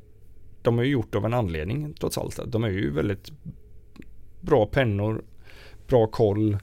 De 0.62 0.79
är 0.79 0.84
ju 0.84 0.89
gjort 0.89 1.15
av 1.15 1.25
en 1.25 1.34
anledning 1.34 1.94
trots 1.94 2.17
allt. 2.17 2.39
De 2.48 2.63
är 2.63 2.70
ju 2.70 2.91
väldigt 2.91 3.32
bra 4.41 4.65
pennor. 4.65 5.24
Bra 5.88 6.08
koll. 6.08 6.58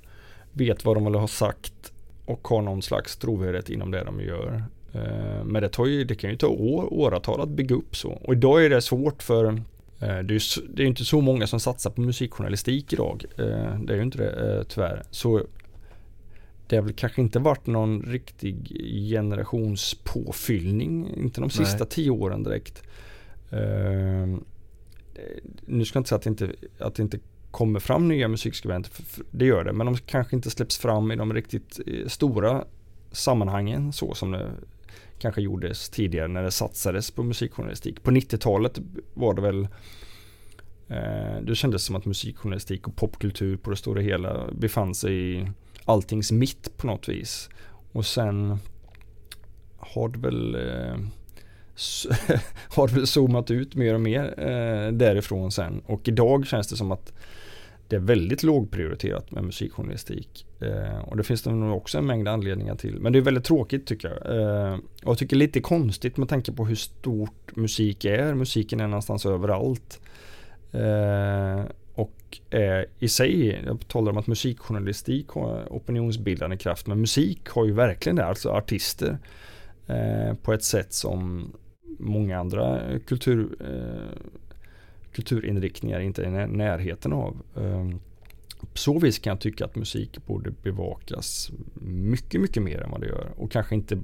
Vet 0.52 0.84
vad 0.84 0.96
de 0.96 1.04
vill 1.04 1.14
ha 1.14 1.28
sagt. 1.28 1.92
Och 2.26 2.48
har 2.48 2.62
någon 2.62 2.82
slags 2.82 3.16
trovärdighet 3.16 3.70
inom 3.70 3.90
det 3.90 4.04
de 4.04 4.20
gör. 4.20 4.64
Eh, 4.94 5.44
men 5.44 5.62
det, 5.62 5.68
tar 5.68 5.86
ju, 5.86 6.04
det 6.04 6.14
kan 6.14 6.30
ju 6.30 6.36
ta 6.36 6.46
år, 6.46 6.92
åratal 6.92 7.40
att 7.40 7.48
bygga 7.48 7.76
upp 7.76 7.96
så. 7.96 8.10
Och 8.10 8.32
idag 8.32 8.64
är 8.64 8.70
det 8.70 8.82
svårt 8.82 9.22
för 9.22 9.60
Eh, 10.04 10.18
det 10.18 10.34
är, 10.34 10.74
det 10.74 10.82
är 10.82 10.86
inte 10.86 11.04
så 11.04 11.20
många 11.20 11.46
som 11.46 11.60
satsar 11.60 11.90
på 11.90 12.00
musikjournalistik 12.00 12.92
idag. 12.92 13.24
Eh, 13.38 13.80
det 13.80 13.92
är 13.92 13.96
ju 13.96 14.02
inte 14.02 14.18
det 14.18 14.64
tyvärr. 14.68 15.02
Så 15.10 15.42
det 16.66 16.76
har 16.76 16.82
väl 16.82 16.92
kanske 16.92 17.20
inte 17.20 17.38
varit 17.38 17.66
någon 17.66 18.02
riktig 18.02 18.68
generationspåfyllning. 19.10 21.14
Inte 21.16 21.40
de 21.40 21.50
sista 21.50 21.78
Nej. 21.78 21.88
tio 21.88 22.10
åren 22.10 22.42
direkt. 22.42 22.82
Nu 25.66 25.84
ska 25.84 25.96
jag 25.96 26.00
inte 26.00 26.08
säga 26.08 26.16
att 26.16 26.22
det 26.22 26.30
inte, 26.30 26.50
att 26.78 26.94
det 26.94 27.02
inte 27.02 27.18
kommer 27.50 27.80
fram 27.80 28.08
nya 28.08 28.28
musikskribenter. 28.28 28.92
Det 29.30 29.44
gör 29.44 29.64
det. 29.64 29.72
Men 29.72 29.86
de 29.86 29.96
kanske 29.96 30.36
inte 30.36 30.50
släpps 30.50 30.78
fram 30.78 31.12
i 31.12 31.16
de 31.16 31.34
riktigt 31.34 31.80
stora 32.06 32.64
sammanhangen 33.12 33.92
så 33.92 34.14
som 34.14 34.30
det 34.30 34.50
kanske 35.18 35.42
gjordes 35.42 35.90
tidigare 35.90 36.28
när 36.28 36.42
det 36.42 36.50
satsades 36.50 37.10
på 37.10 37.22
musikjournalistik. 37.22 38.02
På 38.02 38.10
90-talet 38.10 38.78
var 39.14 39.34
det 39.34 39.42
väl 39.42 39.68
eh, 40.88 41.42
det 41.42 41.54
kändes 41.54 41.84
som 41.84 41.96
att 41.96 42.04
musikjournalistik 42.04 42.88
och 42.88 42.96
popkultur 42.96 43.56
på 43.56 43.70
det 43.70 43.76
stora 43.76 44.00
hela 44.00 44.50
befann 44.52 44.94
sig 44.94 45.36
i 45.36 45.50
alltings 45.84 46.32
mitt 46.32 46.76
på 46.76 46.86
något 46.86 47.08
vis. 47.08 47.48
Och 47.92 48.06
sen 48.06 48.58
har 49.76 50.08
det 50.08 50.18
väl 50.18 50.54
eh, 50.54 50.96
har 52.76 52.88
det 52.88 52.94
väl 52.94 53.06
zoomat 53.06 53.50
ut 53.50 53.74
mer 53.74 53.94
och 53.94 54.00
mer 54.00 54.34
eh, 54.38 54.92
därifrån 54.92 55.52
sen. 55.52 55.82
Och 55.86 56.08
idag 56.08 56.46
känns 56.46 56.68
det 56.68 56.76
som 56.76 56.92
att 56.92 57.12
det 57.88 57.96
är 57.96 58.00
väldigt 58.00 58.42
lågprioriterat 58.42 59.30
med 59.30 59.44
musikjournalistik. 59.44 60.46
Eh, 60.60 60.98
och 60.98 61.16
det 61.16 61.22
finns 61.22 61.42
det 61.42 61.50
nog 61.50 61.76
också 61.76 61.98
en 61.98 62.06
mängd 62.06 62.28
anledningar 62.28 62.74
till. 62.74 63.00
Men 63.00 63.12
det 63.12 63.18
är 63.18 63.20
väldigt 63.20 63.44
tråkigt 63.44 63.86
tycker 63.86 64.08
jag. 64.08 64.38
Eh, 64.38 64.74
och 64.74 65.10
jag 65.10 65.18
tycker 65.18 65.36
lite 65.36 65.60
konstigt 65.60 66.16
med 66.16 66.28
tanke 66.28 66.52
på 66.52 66.64
hur 66.64 66.74
stort 66.74 67.56
musik 67.56 68.04
är. 68.04 68.34
Musiken 68.34 68.80
är 68.80 68.86
någonstans 68.86 69.26
överallt. 69.26 70.00
Eh, 70.72 71.64
och 71.94 72.40
är 72.50 72.86
i 72.98 73.08
sig, 73.08 73.62
jag 73.66 73.88
talar 73.88 74.12
om 74.12 74.18
att 74.18 74.26
musikjournalistik 74.26 75.28
har 75.28 75.66
opinionsbildande 75.70 76.56
kraft. 76.56 76.86
Men 76.86 77.00
musik 77.00 77.48
har 77.48 77.64
ju 77.64 77.72
verkligen 77.72 78.16
det, 78.16 78.24
alltså 78.24 78.50
artister. 78.50 79.18
Eh, 79.86 80.34
på 80.42 80.52
ett 80.52 80.64
sätt 80.64 80.92
som 80.92 81.52
många 81.98 82.38
andra 82.38 82.80
kultur 83.06 83.56
eh, 83.60 84.18
kulturinriktningar 85.14 86.00
inte 86.00 86.24
är 86.24 86.44
i 86.44 86.46
närheten 86.46 87.12
av. 87.12 87.42
Ehm, 87.56 88.00
på 88.60 88.78
så 88.78 88.98
vis 88.98 89.18
kan 89.18 89.30
jag 89.30 89.40
tycka 89.40 89.64
att 89.64 89.76
musik 89.76 90.26
borde 90.26 90.50
bevakas 90.50 91.50
mycket, 91.82 92.40
mycket 92.40 92.62
mer 92.62 92.80
än 92.80 92.90
vad 92.90 93.00
det 93.00 93.06
gör. 93.06 93.32
Och 93.36 93.52
kanske 93.52 93.74
inte 93.74 93.98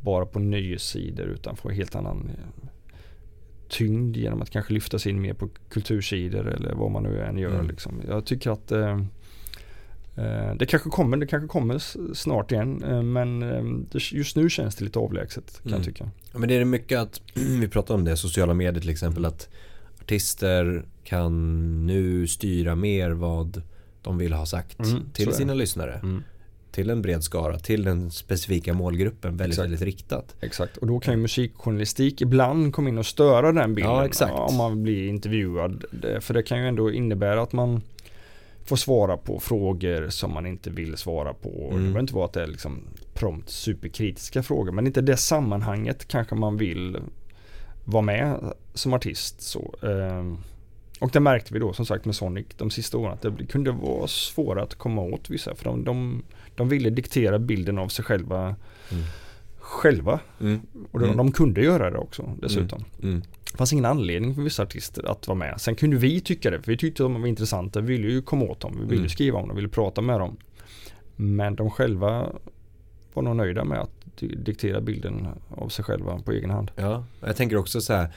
bara 0.00 0.26
på 0.26 0.38
nöjessidor 0.38 1.26
utan 1.26 1.56
få 1.56 1.70
helt 1.70 1.94
annan 1.94 2.30
eh, 2.38 2.68
tyngd 3.68 4.16
genom 4.16 4.42
att 4.42 4.50
kanske 4.50 4.74
lyftas 4.74 5.06
in 5.06 5.20
mer 5.20 5.34
på 5.34 5.48
kultursidor 5.68 6.48
eller 6.48 6.74
vad 6.74 6.90
man 6.90 7.02
nu 7.02 7.20
än 7.20 7.38
gör. 7.38 7.54
Mm. 7.54 7.68
Liksom. 7.68 8.02
Jag 8.08 8.24
tycker 8.24 8.50
att 8.50 8.72
eh, 8.72 9.00
eh 10.16 10.54
det 10.58 10.66
kanske 10.66 10.90
kommer, 10.90 11.16
det 11.16 11.26
kanske 11.26 11.48
kommer 11.48 11.78
snart 12.14 12.52
igen 12.52 12.84
eh, 12.84 13.02
men 13.02 13.86
just 13.92 14.36
nu 14.36 14.50
känns 14.50 14.76
det 14.76 14.84
lite 14.84 14.98
avlägset 14.98 15.60
kan 15.62 15.72
mm. 15.72 15.78
jag 15.78 15.84
tycka. 15.84 16.10
Ja, 16.32 16.38
men 16.38 16.48
det 16.48 16.54
är 16.54 16.64
mycket 16.64 16.98
att, 16.98 17.20
vi 17.34 17.68
pratar 17.68 17.94
om 17.94 18.04
det, 18.04 18.16
sociala 18.16 18.54
medier 18.54 18.80
till 18.80 18.90
exempel, 18.90 19.24
att 19.24 19.48
artister 20.04 20.84
kan 21.04 21.86
nu 21.86 22.26
styra 22.26 22.74
mer 22.74 23.10
vad 23.10 23.62
de 24.02 24.18
vill 24.18 24.32
ha 24.32 24.46
sagt 24.46 24.78
mm, 24.78 25.10
till 25.12 25.32
sina 25.32 25.54
lyssnare. 25.54 26.00
Mm. 26.02 26.22
Till 26.70 26.90
en 26.90 27.02
bred 27.02 27.22
skara, 27.22 27.58
till 27.58 27.84
den 27.84 28.10
specifika 28.10 28.74
målgruppen 28.74 29.36
väldigt, 29.36 29.58
exakt. 29.58 29.64
väldigt 29.64 29.82
riktat. 29.82 30.36
Exakt, 30.40 30.76
och 30.76 30.86
då 30.86 31.00
kan 31.00 31.14
ju 31.14 31.20
musikjournalistik 31.20 32.20
ibland 32.20 32.74
komma 32.74 32.88
in 32.88 32.98
och 32.98 33.06
störa 33.06 33.52
den 33.52 33.74
bilden. 33.74 33.92
Ja, 33.92 34.06
exakt. 34.06 34.34
Om 34.34 34.56
man 34.56 34.82
blir 34.82 35.08
intervjuad. 35.08 35.84
För 36.20 36.34
det 36.34 36.42
kan 36.42 36.58
ju 36.58 36.68
ändå 36.68 36.92
innebära 36.92 37.42
att 37.42 37.52
man 37.52 37.82
får 38.64 38.76
svara 38.76 39.16
på 39.16 39.40
frågor 39.40 40.08
som 40.08 40.32
man 40.32 40.46
inte 40.46 40.70
vill 40.70 40.96
svara 40.96 41.34
på. 41.34 41.48
Mm. 41.48 41.70
Det 41.70 41.80
behöver 41.80 42.00
inte 42.00 42.14
vara 42.14 42.24
att 42.24 42.32
det 42.32 42.42
är 42.42 42.46
liksom 42.46 42.80
prompt 43.14 43.50
superkritiska 43.50 44.42
frågor. 44.42 44.72
Men 44.72 44.86
inte 44.86 45.00
det 45.00 45.16
sammanhanget 45.16 46.08
kanske 46.08 46.34
man 46.34 46.56
vill 46.56 46.98
vara 47.84 48.02
med 48.02 48.52
som 48.74 48.94
artist. 48.94 49.40
Så, 49.40 49.74
eh, 49.82 50.34
och 51.00 51.10
det 51.10 51.20
märkte 51.20 51.54
vi 51.54 51.60
då 51.60 51.72
som 51.72 51.86
sagt 51.86 52.04
med 52.04 52.14
Sonic 52.14 52.46
de 52.56 52.70
sista 52.70 52.98
åren 52.98 53.12
att 53.12 53.22
det 53.22 53.46
kunde 53.46 53.70
vara 53.70 54.06
svårare 54.06 54.64
att 54.64 54.74
komma 54.74 55.02
åt 55.02 55.30
vissa 55.30 55.54
för 55.54 55.64
de, 55.64 55.84
de, 55.84 56.22
de 56.54 56.68
ville 56.68 56.90
diktera 56.90 57.38
bilden 57.38 57.78
av 57.78 57.88
sig 57.88 58.04
själva 58.04 58.56
mm. 58.90 59.04
själva. 59.58 60.20
Mm. 60.40 60.60
Och 60.90 61.00
de, 61.00 61.04
mm. 61.04 61.16
de, 61.16 61.32
kunde 61.32 61.62
göra 61.62 61.90
det 61.90 61.98
också 61.98 62.30
dessutom. 62.40 62.84
Mm. 62.98 63.10
mm. 63.10 63.22
Det 63.52 63.58
fanns 63.58 63.72
ingen 63.72 63.84
anledning 63.84 64.34
för 64.34 64.42
vissa 64.42 64.62
artister 64.62 65.10
att 65.10 65.28
vara 65.28 65.38
med. 65.38 65.60
Sen 65.60 65.76
kunde 65.76 65.96
vi 65.96 66.20
tycka 66.20 66.50
det, 66.50 66.62
för 66.62 66.72
vi 66.72 66.76
tyckte 66.76 67.02
de 67.02 67.20
var 67.20 67.28
intressanta. 67.28 67.80
Vi 67.80 67.86
ville 67.86 68.12
ju 68.12 68.22
komma 68.22 68.44
åt 68.44 68.60
dem, 68.60 68.72
vi 68.80 68.84
ville 68.84 68.96
mm. 68.96 69.08
skriva 69.08 69.38
om 69.38 69.48
dem, 69.48 69.56
vi 69.56 69.62
ville 69.62 69.72
prata 69.72 70.00
med 70.00 70.20
dem. 70.20 70.36
Men 71.16 71.54
de 71.54 71.70
själva 71.70 72.32
var 73.14 73.22
nog 73.22 73.36
nöjda 73.36 73.64
med 73.64 73.80
att 73.80 74.03
diktera 74.20 74.80
bilden 74.80 75.26
av 75.50 75.68
sig 75.68 75.84
själva 75.84 76.18
på 76.18 76.32
egen 76.32 76.50
hand. 76.50 76.70
Ja, 76.76 77.04
jag 77.20 77.36
tänker 77.36 77.56
också 77.56 77.80
så 77.80 77.92
här 77.92 78.12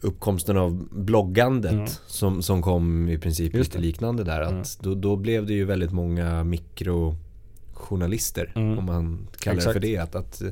uppkomsten 0.00 0.56
av 0.56 0.88
bloggandet 0.90 1.72
mm. 1.72 1.86
som, 2.06 2.42
som 2.42 2.62
kom 2.62 3.08
i 3.08 3.18
princip 3.18 3.54
lite 3.54 3.78
liknande 3.78 4.24
där. 4.24 4.40
Att 4.40 4.50
mm. 4.50 4.64
då, 4.80 4.94
då 4.94 5.16
blev 5.16 5.46
det 5.46 5.52
ju 5.52 5.64
väldigt 5.64 5.92
många 5.92 6.44
mikrojournalister 6.44 8.52
mm. 8.56 8.78
om 8.78 8.84
man 8.84 9.28
kallar 9.38 9.56
Exakt. 9.56 9.74
det 9.74 9.80
för 9.80 9.88
det. 9.88 9.96
Att, 9.96 10.14
att 10.14 10.42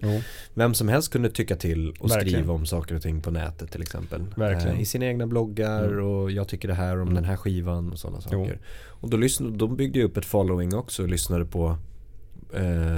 vem 0.54 0.74
som 0.74 0.88
helst 0.88 1.12
kunde 1.12 1.30
tycka 1.30 1.56
till 1.56 1.94
och 1.98 2.10
Verkligen. 2.10 2.38
skriva 2.38 2.52
om 2.52 2.66
saker 2.66 2.94
och 2.94 3.02
ting 3.02 3.20
på 3.20 3.30
nätet 3.30 3.72
till 3.72 3.82
exempel. 3.82 4.24
Eh, 4.40 4.80
I 4.80 4.84
sina 4.84 5.06
egna 5.06 5.26
bloggar 5.26 5.84
mm. 5.84 6.04
och 6.04 6.30
jag 6.30 6.48
tycker 6.48 6.68
det 6.68 6.74
här 6.74 6.94
om 6.94 7.02
mm. 7.02 7.14
den 7.14 7.24
här 7.24 7.36
skivan 7.36 7.92
och 7.92 7.98
sådana 7.98 8.20
saker. 8.20 8.38
Jo. 8.38 8.50
Och 9.00 9.10
då, 9.10 9.16
lyssnade, 9.16 9.56
då 9.56 9.66
byggde 9.66 9.98
jag 9.98 10.06
upp 10.06 10.16
ett 10.16 10.26
following 10.26 10.74
också 10.74 11.02
och 11.02 11.08
lyssnade 11.08 11.44
på 11.44 11.76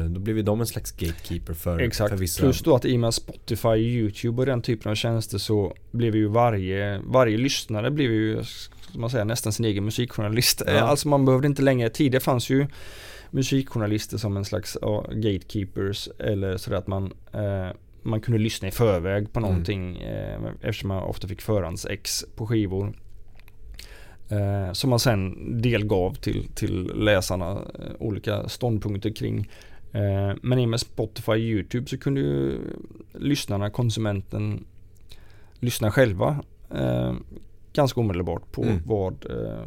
då 0.09 0.21
blir 0.21 0.35
ju 0.35 0.43
de 0.43 0.61
en 0.61 0.67
slags 0.67 0.93
gatekeeper 0.93 1.55
för, 1.55 1.79
Exakt. 1.79 2.11
för 2.11 2.17
vissa. 2.17 2.43
Plus 2.43 2.63
då 2.63 2.75
att 2.75 2.85
i 2.85 2.97
och 2.97 3.01
med 3.01 3.15
Spotify, 3.15 3.69
YouTube 3.69 4.43
och 4.43 4.47
den 4.47 4.63
typen 4.63 4.91
av 4.91 4.95
tjänster 4.95 5.39
så 5.39 5.75
blev 5.91 6.17
ju 6.17 6.27
varje, 6.27 7.01
varje 7.05 7.37
lyssnare 7.39 7.91
blev 7.91 8.13
ju, 8.13 8.43
man 8.95 9.11
säga, 9.11 9.25
nästan 9.25 9.53
sin 9.53 9.65
egen 9.65 9.85
musikjournalist. 9.85 10.63
Ja. 10.67 10.81
Alltså 10.81 11.09
man 11.09 11.25
behövde 11.25 11.47
inte 11.47 11.63
längre, 11.63 11.91
tidigare 11.91 12.23
fanns 12.23 12.51
ju 12.51 12.67
musikjournalister 13.31 14.19
som 14.19 14.37
en 14.37 14.45
slags 14.45 14.79
ja, 14.81 15.07
gatekeepers 15.13 16.09
eller 16.19 16.57
sådär 16.57 16.77
att 16.77 16.87
man 16.87 17.13
eh, 17.33 17.71
man 18.03 18.21
kunde 18.21 18.39
lyssna 18.39 18.69
i 18.69 18.71
förväg 18.71 19.33
på 19.33 19.39
mm. 19.39 19.51
någonting 19.51 20.03
mm. 20.03 20.45
eh, 20.45 20.53
eftersom 20.61 20.89
man 20.89 21.03
ofta 21.03 21.29
fick 21.29 21.43
förhandsex 21.43 22.25
på 22.37 22.47
skivor. 22.47 22.95
Eh, 24.31 24.73
som 24.73 24.91
man 24.91 24.99
sen 24.99 25.37
delgav 25.63 26.15
till, 26.15 26.49
till 26.55 26.93
läsarna 26.95 27.51
eh, 27.51 27.93
olika 27.99 28.49
ståndpunkter 28.49 29.11
kring. 29.11 29.51
Eh, 29.93 30.33
men 30.43 30.59
i 30.59 30.65
och 30.65 30.69
med 30.69 30.81
Spotify 30.81 31.33
och 31.33 31.39
YouTube 31.39 31.87
så 31.87 31.99
kunde 31.99 32.21
ju 32.21 32.59
lyssnarna, 33.13 33.71
konsumenten, 33.71 34.65
lyssna 35.55 35.91
själva 35.91 36.43
eh, 36.75 37.15
ganska 37.73 38.01
omedelbart 38.01 38.53
på 38.53 38.63
mm. 38.63 38.83
vad 38.87 39.27
eh, 39.31 39.65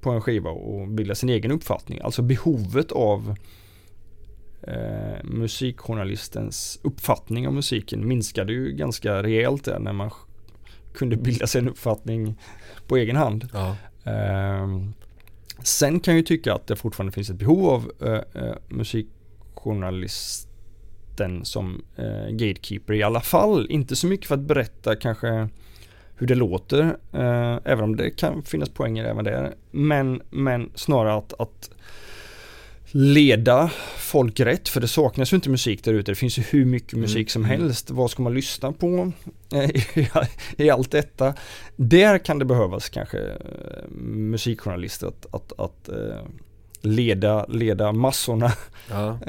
på 0.00 0.10
en 0.10 0.20
skiva 0.20 0.50
och 0.50 0.88
bilda 0.88 1.14
sin 1.14 1.28
egen 1.28 1.50
uppfattning. 1.50 2.00
Alltså 2.02 2.22
behovet 2.22 2.92
av 2.92 3.34
eh, 4.62 5.24
musikjournalistens 5.24 6.80
uppfattning 6.82 7.46
av 7.46 7.54
musiken 7.54 8.08
minskade 8.08 8.52
ju 8.52 8.72
ganska 8.72 9.22
rejält 9.22 9.64
där 9.64 9.78
när 9.78 9.92
man 9.92 10.10
kunde 10.94 11.16
bilda 11.16 11.46
sig 11.46 11.58
en 11.58 11.68
uppfattning 11.68 12.34
på 12.86 12.96
egen 12.96 13.16
hand. 13.16 13.48
Ja. 13.52 13.76
Eh, 14.04 14.68
sen 15.62 16.00
kan 16.00 16.14
jag 16.14 16.18
ju 16.18 16.24
tycka 16.24 16.54
att 16.54 16.66
det 16.66 16.76
fortfarande 16.76 17.12
finns 17.12 17.30
ett 17.30 17.36
behov 17.36 17.68
av 17.68 17.92
eh, 18.00 18.20
eh, 18.42 18.54
musikjournalisten 18.68 21.44
som 21.44 21.84
eh, 21.96 22.28
gatekeeper 22.30 22.94
i 22.94 23.02
alla 23.02 23.20
fall. 23.20 23.66
Inte 23.70 23.96
så 23.96 24.06
mycket 24.06 24.26
för 24.26 24.34
att 24.34 24.40
berätta 24.40 24.96
kanske 24.96 25.48
hur 26.14 26.26
det 26.26 26.34
låter, 26.34 26.96
även 27.64 27.84
om 27.84 27.96
det 27.96 28.10
kan 28.10 28.42
finnas 28.42 28.68
poänger 28.68 29.04
även 29.04 29.24
där. 29.24 29.54
Men, 29.70 30.22
men 30.30 30.70
snarare 30.74 31.14
att, 31.14 31.40
att 31.40 31.70
leda 32.90 33.70
folk 33.96 34.40
rätt 34.40 34.68
för 34.68 34.80
det 34.80 34.88
saknas 34.88 35.32
ju 35.32 35.34
inte 35.34 35.50
musik 35.50 35.84
där 35.84 35.92
ute. 35.92 36.12
Det 36.12 36.16
finns 36.16 36.38
ju 36.38 36.42
hur 36.42 36.64
mycket 36.64 36.92
mm. 36.92 37.02
musik 37.02 37.30
som 37.30 37.44
mm. 37.44 37.60
helst. 37.60 37.90
Vad 37.90 38.10
ska 38.10 38.22
man 38.22 38.34
lyssna 38.34 38.72
på 38.72 39.12
i 40.56 40.70
allt 40.70 40.90
detta? 40.90 41.34
Där 41.76 42.18
kan 42.18 42.38
det 42.38 42.44
behövas 42.44 42.88
kanske 42.88 43.18
eh, 43.18 43.88
musikjournalister 44.06 45.06
att, 45.06 45.26
att, 45.34 45.60
att 45.60 45.88
eh, 45.88 46.26
leda, 46.80 47.46
leda 47.46 47.92
massorna 47.92 48.52
ja. 48.90 49.18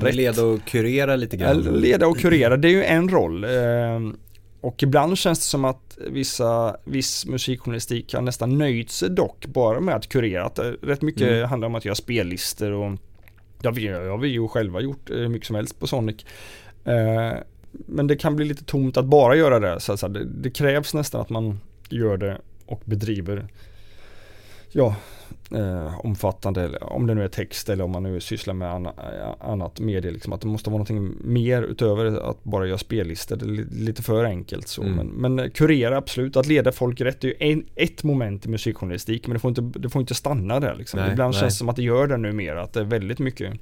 rätt. 0.00 0.14
Leda 0.14 0.44
och 0.44 0.64
kurera 0.64 1.16
lite 1.16 1.36
grann. 1.36 1.60
Leda 1.60 2.06
och 2.06 2.18
kurera, 2.18 2.56
det 2.56 2.68
är 2.68 2.72
ju 2.72 2.84
en 2.84 3.08
roll. 3.08 3.44
Och 4.60 4.82
ibland 4.82 5.18
känns 5.18 5.38
det 5.38 5.44
som 5.44 5.64
att 5.64 5.98
vissa, 6.06 6.76
viss 6.84 7.26
musikjournalistik 7.26 8.14
har 8.14 8.22
nästan 8.22 8.58
nöjt 8.58 8.90
sig 8.90 9.10
dock 9.10 9.46
bara 9.46 9.80
med 9.80 9.94
att 9.94 10.08
kurera. 10.08 10.44
Att 10.44 10.58
rätt 10.82 11.02
mycket 11.02 11.28
mm. 11.28 11.48
handlar 11.48 11.68
om 11.68 11.74
att 11.74 11.84
göra 11.84 11.94
spellistor 11.94 12.70
och 12.70 12.98
ja, 13.62 13.70
vi, 13.70 13.88
har 13.88 14.18
vi 14.18 14.28
ju 14.28 14.48
själva 14.48 14.80
gjort 14.80 15.10
hur 15.10 15.28
mycket 15.28 15.46
som 15.46 15.56
helst 15.56 15.80
på 15.80 15.86
Sonic. 15.86 16.24
Eh, 16.84 17.32
men 17.72 18.06
det 18.06 18.16
kan 18.16 18.36
bli 18.36 18.44
lite 18.44 18.64
tomt 18.64 18.96
att 18.96 19.04
bara 19.04 19.36
göra 19.36 19.58
det. 19.58 19.80
Så, 19.80 19.96
så 19.96 20.08
det, 20.08 20.24
det, 20.24 20.50
krävs 20.50 20.94
nästan 20.94 21.20
att 21.20 21.30
man 21.30 21.60
gör 21.88 22.16
det 22.16 22.40
och 22.66 22.82
bedriver 22.84 23.48
ja, 24.72 24.94
eh, 25.50 26.06
omfattande, 26.06 26.78
om 26.80 27.06
det 27.06 27.14
nu 27.14 27.24
är 27.24 27.28
text 27.28 27.68
eller 27.68 27.84
om 27.84 27.90
man 27.90 28.02
nu 28.02 28.20
sysslar 28.20 28.54
med 28.54 28.72
anna, 28.72 28.92
annat 29.40 29.80
medie. 29.80 30.10
Liksom, 30.10 30.32
att 30.32 30.40
det 30.40 30.46
måste 30.46 30.70
vara 30.70 30.78
någonting 30.78 31.14
mer 31.24 31.62
utöver 31.62 32.30
att 32.30 32.44
bara 32.44 32.66
göra 32.66 32.78
spellistor. 32.78 33.36
Det 33.36 33.44
är 33.44 33.84
lite 33.84 34.02
för 34.02 34.24
enkelt 34.24 34.68
så. 34.68 34.82
Mm. 34.82 35.06
Men, 35.06 35.34
men, 35.34 35.50
kurera 35.50 35.96
absolut, 35.96 36.36
att 36.36 36.46
leda 36.46 36.72
folk 36.72 37.00
rätt 37.00 37.24
är 37.24 37.28
ju 37.28 37.34
en, 37.38 37.64
ett 37.74 38.04
moment 38.04 38.46
i 38.46 38.48
musikjournalistik. 38.48 39.26
Men 39.26 39.34
det 39.34 39.40
får 39.40 39.48
inte, 39.48 39.78
det 39.78 39.90
får 39.90 40.00
inte 40.00 40.14
stanna 40.14 40.60
där. 40.60 40.74
Liksom. 40.74 41.00
Nej, 41.00 41.10
Ibland 41.10 41.34
nej. 41.34 41.40
känns 41.40 41.54
det 41.54 41.58
som 41.58 41.68
att 41.68 41.76
det 41.76 41.82
gör 41.82 42.06
det 42.06 42.16
numera. 42.16 42.62
Att 42.62 42.72
det 42.72 42.80
är 42.80 42.84
väldigt 42.84 43.18
mycket 43.18 43.52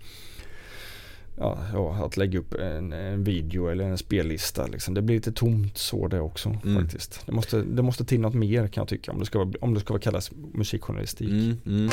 ja, 1.39 1.59
ja, 1.73 2.05
att 2.05 2.17
lägga 2.17 2.39
upp 2.39 2.55
en, 2.55 2.93
en, 2.93 3.25
video 3.25 3.69
eller 3.69 3.85
en 3.85 3.99
spellista. 3.99 4.67
Liksom. 4.67 4.95
Det 4.95 5.03
blir 5.03 5.17
lite 5.17 5.33
tomt 5.33 5.79
så 5.79 6.09
det 6.09 6.21
också 6.21 6.49
mm. 6.49 6.83
faktiskt. 6.83 7.23
Det 7.27 7.33
måste, 7.33 7.63
det 7.63 7.83
måste 7.83 8.05
till 8.05 8.21
något 8.21 8.35
mer 8.35 8.69
kan 8.69 8.81
jag 8.81 8.89
tycka 8.89 9.13
om 9.13 9.19
det 9.19 9.27
ska, 9.27 9.53
om 9.61 9.75
det 9.75 9.81
ska 9.81 9.99
kallas 9.99 10.31
musikjournalistik. 10.53 11.31
Mm, 11.31 11.57
mm. 11.67 11.91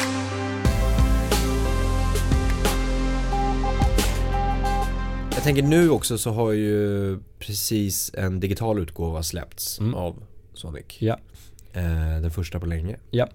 Jag 5.34 5.44
tänker 5.44 5.64
nu 5.64 5.90
också 5.90 6.18
så 6.18 6.32
har 6.32 6.52
ju 6.52 7.20
precis 7.40 8.12
en 8.14 8.40
digital 8.40 8.80
utgåva 8.80 9.24
släppts 9.24 9.80
mm. 9.80 9.94
av 9.94 10.24
Sonic. 10.54 10.86
Ja. 11.00 11.20
Eh, 11.74 12.22
den 12.22 12.32
första 12.32 12.60
på 12.60 12.66
länge. 12.66 12.98
Ja. 13.12 13.30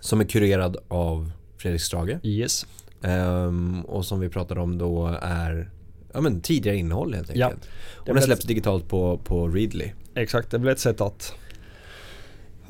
Som 0.00 0.20
är 0.20 0.24
kurerad 0.24 0.76
av 0.88 1.32
Fredrik 1.56 1.80
Strage. 1.80 2.18
Yes. 2.22 2.66
Um, 3.08 3.84
och 3.84 4.04
som 4.04 4.20
vi 4.20 4.28
pratade 4.28 4.60
om 4.60 4.78
då 4.78 5.18
är 5.22 5.70
ja, 6.12 6.20
men 6.20 6.40
tidigare 6.40 6.76
innehåll 6.76 7.14
helt 7.14 7.30
enkelt. 7.30 7.68
Ja, 7.96 8.02
och 8.08 8.14
den 8.14 8.22
släpps 8.22 8.42
ett... 8.42 8.48
digitalt 8.48 8.88
på, 8.88 9.18
på 9.18 9.48
Readly. 9.48 9.90
Exakt, 10.14 10.50
det 10.50 10.58
blir 10.58 10.72
ett 10.72 10.78
sätt 10.78 11.00
att 11.00 11.34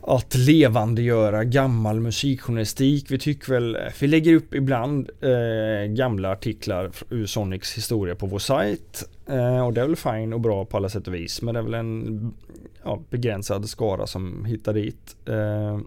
att 0.07 0.35
levandegöra 0.35 1.45
gammal 1.45 2.00
musikjournalistik. 2.00 3.11
Vi 3.11 3.19
tycker 3.19 3.53
väl, 3.53 3.79
vi 4.00 4.07
lägger 4.07 4.35
upp 4.35 4.55
ibland 4.55 5.11
eh, 5.21 5.93
gamla 5.93 6.33
artiklar 6.33 6.91
ur 7.11 7.26
Sonics 7.26 7.76
historia 7.76 8.14
på 8.14 8.26
vår 8.26 8.38
sajt. 8.38 9.09
Eh, 9.26 9.67
och 9.67 9.73
det 9.73 9.81
är 9.81 9.87
väl 9.87 9.97
fine 9.97 10.33
och 10.33 10.41
bra 10.41 10.64
på 10.64 10.76
alla 10.76 10.88
sätt 10.88 11.09
och 11.09 11.14
vis. 11.14 11.43
Men 11.43 11.55
det 11.55 11.61
är 11.61 11.64
väl 11.64 11.75
en 11.75 12.35
ja, 12.83 13.03
begränsad 13.11 13.69
skara 13.69 14.07
som 14.07 14.45
hittar 14.45 14.73
dit. 14.73 15.17
Eh, 15.26 15.81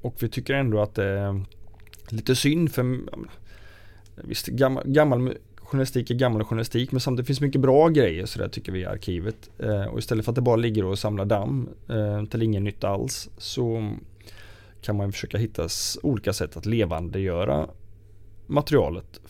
och 0.00 0.16
vi 0.20 0.28
tycker 0.28 0.54
ändå 0.54 0.80
att 0.80 0.94
det 0.94 1.42
lite 2.12 2.36
synd 2.36 2.72
för 2.72 2.98
visst 4.14 4.46
gammal, 4.46 4.82
gammal 4.86 5.34
journalistik 5.56 6.10
är 6.10 6.14
gammal 6.14 6.44
journalistik 6.44 6.92
men 6.92 7.00
samtidigt 7.00 7.26
finns 7.26 7.40
mycket 7.40 7.60
bra 7.60 7.88
grejer 7.88 8.26
så 8.26 8.38
där 8.38 8.48
tycker 8.48 8.72
vi 8.72 8.80
i 8.80 8.86
arkivet. 8.86 9.50
Eh, 9.58 9.84
och 9.84 9.98
istället 9.98 10.24
för 10.24 10.32
att 10.32 10.36
det 10.36 10.42
bara 10.42 10.56
ligger 10.56 10.84
och 10.84 10.98
samlar 10.98 11.24
damm 11.24 11.68
eh, 11.88 12.24
till 12.24 12.42
ingen 12.42 12.64
nytta 12.64 12.88
alls 12.88 13.30
så 13.38 13.94
kan 14.82 14.96
man 14.96 15.12
försöka 15.12 15.38
hitta 15.38 15.68
olika 16.02 16.32
sätt 16.32 16.56
att 16.56 16.66
levandegöra 16.66 17.68
materialet 18.46 19.20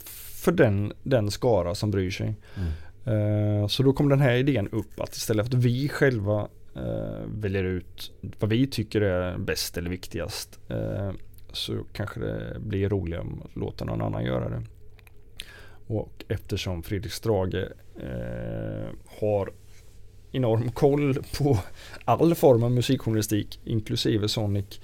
för 0.42 0.52
den, 0.52 0.92
den 1.02 1.30
skara 1.30 1.74
som 1.74 1.90
bryr 1.90 2.10
sig. 2.10 2.36
Mm. 2.56 3.62
Eh, 3.62 3.66
så 3.66 3.82
då 3.82 3.92
kom 3.92 4.08
den 4.08 4.20
här 4.20 4.34
idén 4.34 4.68
upp 4.68 5.00
att 5.00 5.16
istället 5.16 5.46
för 5.46 5.56
att 5.56 5.64
vi 5.64 5.88
själva 5.88 6.48
eh, 6.76 7.26
väljer 7.26 7.64
ut 7.64 8.12
vad 8.38 8.50
vi 8.50 8.66
tycker 8.66 9.00
är 9.00 9.38
bäst 9.38 9.78
eller 9.78 9.90
viktigast 9.90 10.60
så 11.56 11.84
kanske 11.92 12.20
det 12.20 12.56
blir 12.60 12.88
roligare 12.88 13.22
om 13.22 13.42
att 13.44 13.56
låta 13.56 13.84
någon 13.84 14.02
annan 14.02 14.24
göra 14.24 14.48
det. 14.48 14.62
Och 15.86 16.24
eftersom 16.28 16.82
Fredrik 16.82 17.12
Strage 17.12 17.54
eh, 17.96 18.88
har 19.20 19.52
enorm 20.32 20.70
koll 20.70 21.14
på 21.38 21.58
all 22.04 22.34
form 22.34 22.62
av 22.62 22.70
musikjournalistik 22.70 23.60
inklusive 23.64 24.28
Sonic 24.28 24.80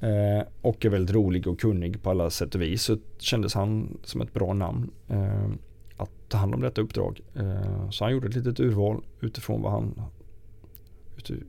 eh, 0.00 0.46
och 0.60 0.84
är 0.84 0.88
väldigt 0.88 1.16
rolig 1.16 1.46
och 1.46 1.60
kunnig 1.60 2.02
på 2.02 2.10
alla 2.10 2.30
sätt 2.30 2.54
och 2.54 2.62
vis 2.62 2.82
så 2.82 2.96
kändes 3.18 3.54
han 3.54 3.98
som 4.04 4.20
ett 4.20 4.32
bra 4.32 4.52
namn 4.52 4.90
eh, 5.08 5.50
att 5.96 6.10
ta 6.28 6.38
hand 6.38 6.54
om 6.54 6.60
detta 6.60 6.80
uppdrag. 6.80 7.20
Eh, 7.34 7.90
så 7.90 8.04
han 8.04 8.12
gjorde 8.12 8.28
ett 8.28 8.36
litet 8.36 8.60
urval 8.60 9.02
utifrån 9.20 9.62
vad 9.62 9.72
han 9.72 10.02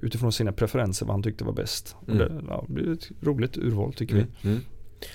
utifrån 0.02 0.32
sina 0.32 0.52
preferenser 0.52 1.06
vad 1.06 1.14
han 1.14 1.24
tyckte 1.24 1.44
var 1.44 1.54
bäst. 1.54 1.96
Mm. 2.08 2.18
Det, 2.18 2.32
ja, 2.48 2.66
det 2.68 2.74
blir 2.74 2.94
ett 2.94 3.10
roligt 3.22 3.58
urval 3.58 3.94
tycker 3.94 4.16
mm. 4.16 4.28
vi. 4.42 4.50
Mm. 4.50 4.62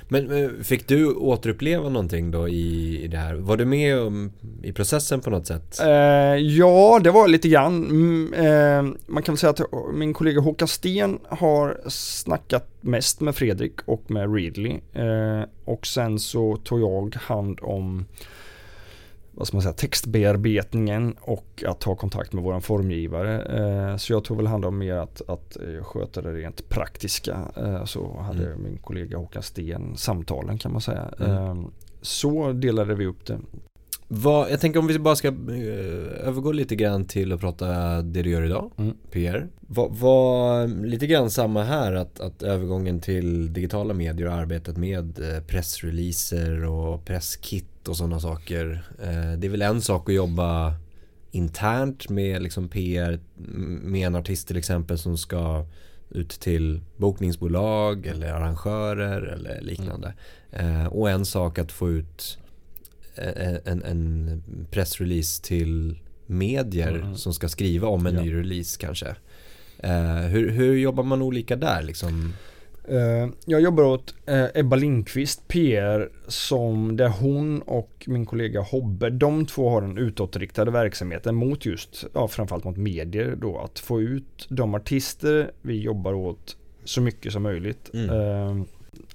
Men 0.08 0.64
fick 0.64 0.88
du 0.88 1.14
återuppleva 1.14 1.88
någonting 1.88 2.30
då 2.30 2.48
i, 2.48 3.00
i 3.04 3.08
det 3.08 3.16
här? 3.16 3.34
Var 3.34 3.56
du 3.56 3.64
med 3.64 3.98
om, 3.98 4.32
i 4.62 4.72
processen 4.72 5.20
på 5.20 5.30
något 5.30 5.46
sätt? 5.46 5.80
Eh, 5.80 5.88
ja, 6.36 7.00
det 7.04 7.10
var 7.10 7.28
lite 7.28 7.48
grann. 7.48 7.84
Mm, 7.84 8.34
eh, 8.34 8.94
man 9.06 9.22
kan 9.22 9.32
väl 9.32 9.38
säga 9.38 9.50
att 9.50 9.60
min 9.94 10.14
kollega 10.14 10.40
Håkan 10.40 10.68
Sten 10.68 11.18
har 11.28 11.80
snackat 11.88 12.68
mest 12.80 13.20
med 13.20 13.36
Fredrik 13.36 13.80
och 13.84 14.10
med 14.10 14.34
Ridley. 14.34 14.72
Eh, 14.92 15.42
och 15.64 15.86
sen 15.86 16.18
så 16.18 16.56
tog 16.56 16.80
jag 16.80 17.14
hand 17.14 17.58
om 17.62 18.04
vad 19.34 19.46
ska 19.46 19.56
man 19.56 19.62
säga, 19.62 19.72
textbearbetningen 19.72 21.16
och 21.20 21.64
att 21.66 21.82
ha 21.82 21.96
kontakt 21.96 22.32
med 22.32 22.44
våran 22.44 22.62
formgivare. 22.62 23.42
Eh, 23.42 23.96
så 23.96 24.12
jag 24.12 24.24
tog 24.24 24.36
väl 24.36 24.46
hand 24.46 24.64
om 24.64 24.78
mer 24.78 24.94
att, 24.94 25.22
att 25.28 25.56
eh, 25.56 25.84
sköta 25.84 26.22
det 26.22 26.32
rent 26.32 26.68
praktiska. 26.68 27.38
Eh, 27.56 27.84
så 27.84 28.20
hade 28.20 28.46
mm. 28.46 28.62
min 28.62 28.78
kollega 28.78 29.16
Håkan 29.16 29.42
Sten 29.42 29.96
samtalen 29.96 30.58
kan 30.58 30.72
man 30.72 30.80
säga. 30.80 31.08
Mm. 31.20 31.64
Så 32.00 32.52
delade 32.52 32.94
vi 32.94 33.06
upp 33.06 33.26
det. 33.26 33.38
Vad, 34.08 34.50
jag 34.50 34.60
tänker 34.60 34.80
om 34.80 34.86
vi 34.86 34.98
bara 34.98 35.16
ska 35.16 35.28
övergå 35.28 36.52
lite 36.52 36.76
grann 36.76 37.04
till 37.04 37.32
att 37.32 37.40
prata 37.40 37.66
det 38.02 38.22
du 38.22 38.30
gör 38.30 38.42
idag, 38.42 38.70
mm. 38.76 38.96
PR. 39.10 39.48
Vad, 39.60 39.96
vad, 39.96 40.70
lite 40.86 41.06
grann 41.06 41.30
samma 41.30 41.62
här 41.62 41.92
att, 41.92 42.20
att 42.20 42.42
övergången 42.42 43.00
till 43.00 43.52
digitala 43.52 43.94
medier 43.94 44.26
och 44.26 44.34
arbetet 44.34 44.76
med 44.76 45.20
pressreleaser 45.46 46.64
och 46.64 47.04
presskit 47.04 47.71
och 47.88 47.96
sådana 47.96 48.20
saker. 48.20 48.82
Eh, 49.02 49.38
det 49.38 49.46
är 49.46 49.48
väl 49.48 49.62
en 49.62 49.80
sak 49.80 50.08
att 50.08 50.14
jobba 50.14 50.74
internt 51.30 52.08
med 52.08 52.42
liksom 52.42 52.68
PR 52.68 53.20
med 53.82 54.06
en 54.06 54.14
artist 54.14 54.48
till 54.48 54.56
exempel 54.56 54.98
som 54.98 55.18
ska 55.18 55.66
ut 56.10 56.30
till 56.30 56.80
bokningsbolag 56.96 58.06
eller 58.06 58.32
arrangörer 58.32 59.22
eller 59.22 59.60
liknande. 59.60 60.14
Mm. 60.50 60.86
Och 60.86 61.10
en 61.10 61.24
sak 61.24 61.58
att 61.58 61.72
få 61.72 61.90
ut 61.90 62.38
eh, 63.14 63.56
en, 63.64 63.82
en 63.82 64.42
pressrelease 64.70 65.42
till 65.42 65.98
medier 66.26 66.94
mm. 66.94 67.16
som 67.16 67.34
ska 67.34 67.48
skriva 67.48 67.88
om 67.88 68.06
en 68.06 68.14
ja. 68.14 68.22
ny 68.22 68.34
release 68.34 68.78
kanske. 68.80 69.14
Hur, 70.28 70.50
hur 70.50 70.76
jobbar 70.76 71.04
man 71.04 71.22
olika 71.22 71.56
där 71.56 71.82
liksom? 71.82 72.32
Eh, 72.92 73.28
jag 73.44 73.60
jobbar 73.60 73.84
åt 73.84 74.14
eh, 74.26 74.46
Ebba 74.54 74.76
Lindqvist 74.76 75.48
PR 75.48 76.10
som 76.28 76.96
där 76.96 77.08
hon 77.08 77.62
och 77.62 78.04
min 78.06 78.26
kollega 78.26 78.60
Hobbe, 78.60 79.10
de 79.10 79.46
två 79.46 79.70
har 79.70 79.80
den 79.80 79.98
utåtriktade 79.98 80.70
verksamheten 80.70 81.34
mot 81.34 81.66
just, 81.66 82.04
ja 82.14 82.28
framförallt 82.28 82.64
mot 82.64 82.76
medier 82.76 83.36
då, 83.40 83.58
att 83.58 83.78
få 83.78 84.00
ut 84.00 84.46
de 84.48 84.74
artister 84.74 85.50
vi 85.62 85.80
jobbar 85.80 86.12
åt 86.12 86.56
så 86.84 87.00
mycket 87.00 87.32
som 87.32 87.42
möjligt. 87.42 87.90
Mm. 87.94 88.10
Eh, 88.10 88.64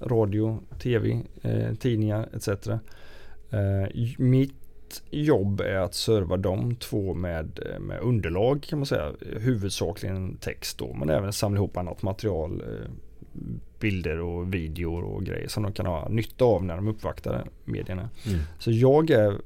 radio, 0.02 0.60
tv, 0.80 1.22
eh, 1.42 1.74
tidningar 1.74 2.30
etc. 2.34 2.48
Eh, 2.68 4.08
mitt 4.18 4.54
jobb 5.12 5.62
är 5.62 5.76
att 5.76 5.94
serva 5.94 6.38
de 6.38 6.76
två 6.76 7.14
med, 7.14 7.60
eh, 7.66 7.80
med 7.80 8.00
underlag 8.00 8.64
kan 8.64 8.80
man 8.80 8.86
säga. 8.86 9.12
Huvudsakligen 9.40 10.38
text 10.38 10.78
då 10.78 10.94
men 10.94 11.10
även 11.10 11.34
samla 11.34 11.58
ihop 11.58 11.78
annat 11.78 12.02
material 12.02 12.64
bilder 13.80 14.20
och 14.20 14.54
videor 14.54 15.04
och 15.04 15.26
grejer 15.26 15.48
som 15.48 15.64
de 15.64 15.74
kan 15.74 15.86
ha 15.86 16.10
nytta 16.10 16.46
av 16.46 16.64
när 16.64 16.76
de 16.76 16.88
uppvaktar 16.88 17.48
medierna. 17.66 18.10
Mm. 18.28 18.40
Så 18.60 18.72
jag 18.72 19.10
är 19.10 19.42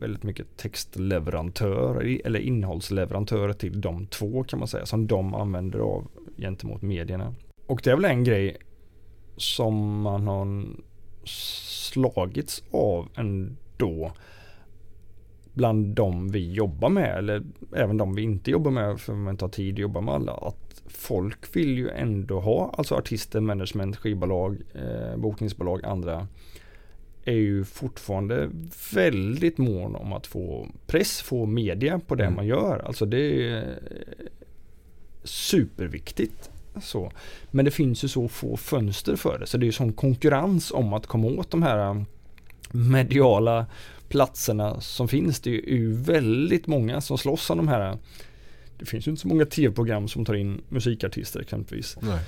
väldigt 0.00 0.22
mycket 0.22 0.56
textleverantör 0.56 2.20
eller 2.24 2.40
innehållsleverantör 2.40 3.52
till 3.52 3.80
de 3.80 4.06
två 4.06 4.44
kan 4.44 4.58
man 4.58 4.68
säga 4.68 4.86
som 4.86 5.06
de 5.06 5.34
använder 5.34 5.78
av 5.78 6.06
gentemot 6.36 6.82
medierna. 6.82 7.34
Och 7.66 7.80
det 7.84 7.90
är 7.90 7.96
väl 7.96 8.04
en 8.04 8.24
grej 8.24 8.56
som 9.36 10.00
man 10.00 10.26
har 10.26 10.66
slagits 11.92 12.62
av 12.70 13.08
ändå 13.16 14.12
bland 15.54 15.86
de 15.86 16.30
vi 16.30 16.52
jobbar 16.52 16.88
med 16.88 17.18
eller 17.18 17.42
även 17.76 17.96
de 17.96 18.14
vi 18.14 18.22
inte 18.22 18.50
jobbar 18.50 18.70
med 18.70 19.00
för 19.00 19.14
man 19.14 19.34
inte 19.34 19.44
har 19.44 19.50
tid 19.50 19.74
att 19.74 19.78
jobba 19.78 20.00
med 20.00 20.14
alla. 20.14 20.32
Att 20.32 20.63
folk 20.86 21.56
vill 21.56 21.78
ju 21.78 21.90
ändå 21.90 22.40
ha, 22.40 22.74
alltså 22.78 22.94
artister, 22.94 23.40
management, 23.40 23.96
skivbolag, 23.96 24.56
eh, 24.74 25.16
bokningsbolag, 25.16 25.84
andra 25.84 26.26
är 27.24 27.32
ju 27.32 27.64
fortfarande 27.64 28.50
väldigt 28.94 29.58
mån 29.58 29.96
om 29.96 30.12
att 30.12 30.26
få 30.26 30.68
press, 30.86 31.22
få 31.22 31.46
media 31.46 32.00
på 32.06 32.14
det 32.14 32.24
mm. 32.24 32.36
man 32.36 32.46
gör. 32.46 32.78
Alltså 32.86 33.06
det 33.06 33.48
är 33.48 33.78
superviktigt. 35.24 36.50
Så. 36.82 37.12
Men 37.50 37.64
det 37.64 37.70
finns 37.70 38.04
ju 38.04 38.08
så 38.08 38.28
få 38.28 38.56
fönster 38.56 39.16
för 39.16 39.38
det 39.38 39.46
så 39.46 39.58
det 39.58 39.64
är 39.64 39.66
ju 39.66 39.72
sån 39.72 39.92
konkurrens 39.92 40.70
om 40.70 40.92
att 40.92 41.06
komma 41.06 41.26
åt 41.26 41.50
de 41.50 41.62
här 41.62 42.04
mediala 42.70 43.66
platserna 44.08 44.80
som 44.80 45.08
finns. 45.08 45.40
Det 45.40 45.50
är 45.50 45.76
ju 45.76 45.92
väldigt 45.92 46.66
många 46.66 47.00
som 47.00 47.18
slåss 47.18 47.50
om 47.50 47.56
de 47.56 47.68
här 47.68 47.98
det 48.78 48.84
finns 48.86 49.06
ju 49.06 49.10
inte 49.10 49.22
så 49.22 49.28
många 49.28 49.44
tv-program 49.44 50.08
som 50.08 50.24
tar 50.24 50.34
in 50.34 50.62
musikartister 50.68 51.40
exempelvis. 51.40 51.96
Nej. 52.00 52.20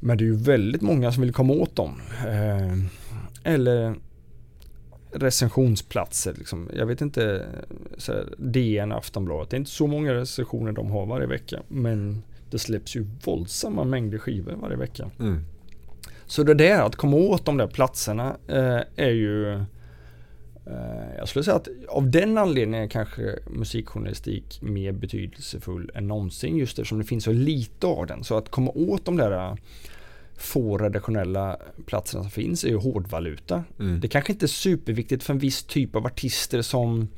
Men 0.00 0.18
det 0.18 0.24
är 0.24 0.26
ju 0.26 0.36
väldigt 0.36 0.82
många 0.82 1.12
som 1.12 1.22
vill 1.22 1.32
komma 1.32 1.52
åt 1.52 1.76
dem. 1.76 2.00
Eh, 2.26 2.78
eller 3.52 3.94
recensionsplatser. 5.12 6.34
Liksom. 6.38 6.70
Jag 6.76 6.86
vet 6.86 7.00
inte, 7.00 7.46
så 7.98 8.12
här, 8.12 8.34
DN, 8.38 8.92
Aftonbladet. 8.92 9.50
Det 9.50 9.56
är 9.56 9.58
inte 9.58 9.70
så 9.70 9.86
många 9.86 10.14
recensioner 10.14 10.72
de 10.72 10.90
har 10.90 11.06
varje 11.06 11.26
vecka. 11.26 11.62
Men 11.68 12.22
det 12.50 12.58
släpps 12.58 12.96
ju 12.96 13.06
våldsamma 13.24 13.84
mängder 13.84 14.18
skivor 14.18 14.52
varje 14.52 14.76
vecka. 14.76 15.10
Mm. 15.18 15.44
Så 16.26 16.42
det 16.42 16.54
där 16.54 16.82
att 16.82 16.96
komma 16.96 17.16
åt 17.16 17.44
de 17.44 17.56
där 17.56 17.66
platserna 17.66 18.36
eh, 18.48 18.80
är 18.96 19.10
ju 19.10 19.64
jag 21.18 21.28
skulle 21.28 21.44
säga 21.44 21.56
att 21.56 21.68
av 21.88 22.10
den 22.10 22.38
anledningen 22.38 22.84
är 22.84 22.88
kanske 22.88 23.38
musikjournalistik 23.46 24.62
mer 24.62 24.92
betydelsefull 24.92 25.90
än 25.94 26.08
någonsin 26.08 26.56
just 26.56 26.78
eftersom 26.78 26.98
det 26.98 27.04
finns 27.04 27.24
så 27.24 27.32
lite 27.32 27.86
av 27.86 28.06
den. 28.06 28.24
Så 28.24 28.36
att 28.38 28.48
komma 28.48 28.70
åt 28.74 29.04
de 29.04 29.16
där 29.16 29.32
eh, 29.32 29.54
få 30.36 30.78
redaktionella 30.78 31.56
platserna 31.86 32.22
som 32.22 32.30
finns 32.30 32.64
är 32.64 32.68
ju 32.68 32.76
hårdvaluta. 32.76 33.64
Mm. 33.78 34.00
Det 34.00 34.08
kanske 34.08 34.32
inte 34.32 34.46
är 34.46 34.48
superviktigt 34.48 35.22
för 35.22 35.32
en 35.32 35.38
viss 35.38 35.62
typ 35.62 35.96
av 35.96 36.06
artister 36.06 36.62
som 36.62 37.08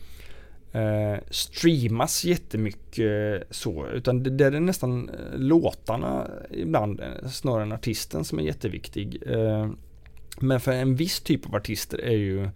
eh, 0.72 1.24
streamas 1.30 2.24
jättemycket 2.24 3.42
så. 3.50 3.86
Utan 3.86 4.22
det, 4.22 4.30
där 4.30 4.52
är 4.52 4.60
nästan 4.60 5.08
eh, 5.08 5.38
låtarna 5.38 6.26
ibland 6.50 7.00
eh, 7.00 7.28
snarare 7.28 7.62
än 7.62 7.72
artisten 7.72 8.24
som 8.24 8.38
är 8.38 8.42
jätteviktig. 8.42 9.22
Eh, 9.26 9.70
men 10.40 10.60
för 10.60 10.72
en 10.72 10.96
viss 10.96 11.20
typ 11.20 11.46
av 11.46 11.54
artister 11.54 11.98
är 11.98 12.16
ju 12.16 12.48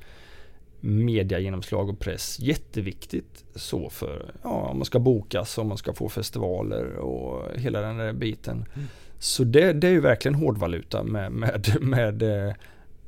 mediagenomslag 0.84 1.88
och 1.88 1.98
press 1.98 2.38
jätteviktigt 2.40 3.44
så 3.54 3.90
för 3.90 4.32
ja, 4.42 4.50
om 4.50 4.78
man 4.78 4.84
ska 4.84 4.98
bokas, 4.98 5.58
om 5.58 5.68
man 5.68 5.78
ska 5.78 5.92
få 5.92 6.08
festivaler 6.08 6.96
och 6.96 7.58
hela 7.58 7.80
den 7.80 7.96
där 7.96 8.12
biten. 8.12 8.64
Mm. 8.74 8.88
Så 9.18 9.44
det, 9.44 9.72
det 9.72 9.86
är 9.86 9.92
ju 9.92 10.00
verkligen 10.00 10.34
hårdvaluta 10.34 11.02
med, 11.02 11.32
med, 11.32 11.76
med 11.80 12.22
eh, 12.22 12.54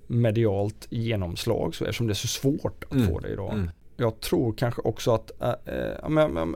medialt 0.06 0.86
genomslag 0.90 1.74
så 1.74 1.84
eftersom 1.84 2.06
det 2.06 2.12
är 2.12 2.14
så 2.14 2.28
svårt 2.28 2.84
att 2.84 2.92
Mm. 2.92 3.06
få 3.06 3.18
det 3.18 3.28
idag. 3.28 3.52
Mm. 3.52 3.70
Jag 3.96 4.20
tror 4.20 4.52
kanske 4.52 4.82
också 4.82 5.14
att, 5.14 5.42
äh, 5.42 5.52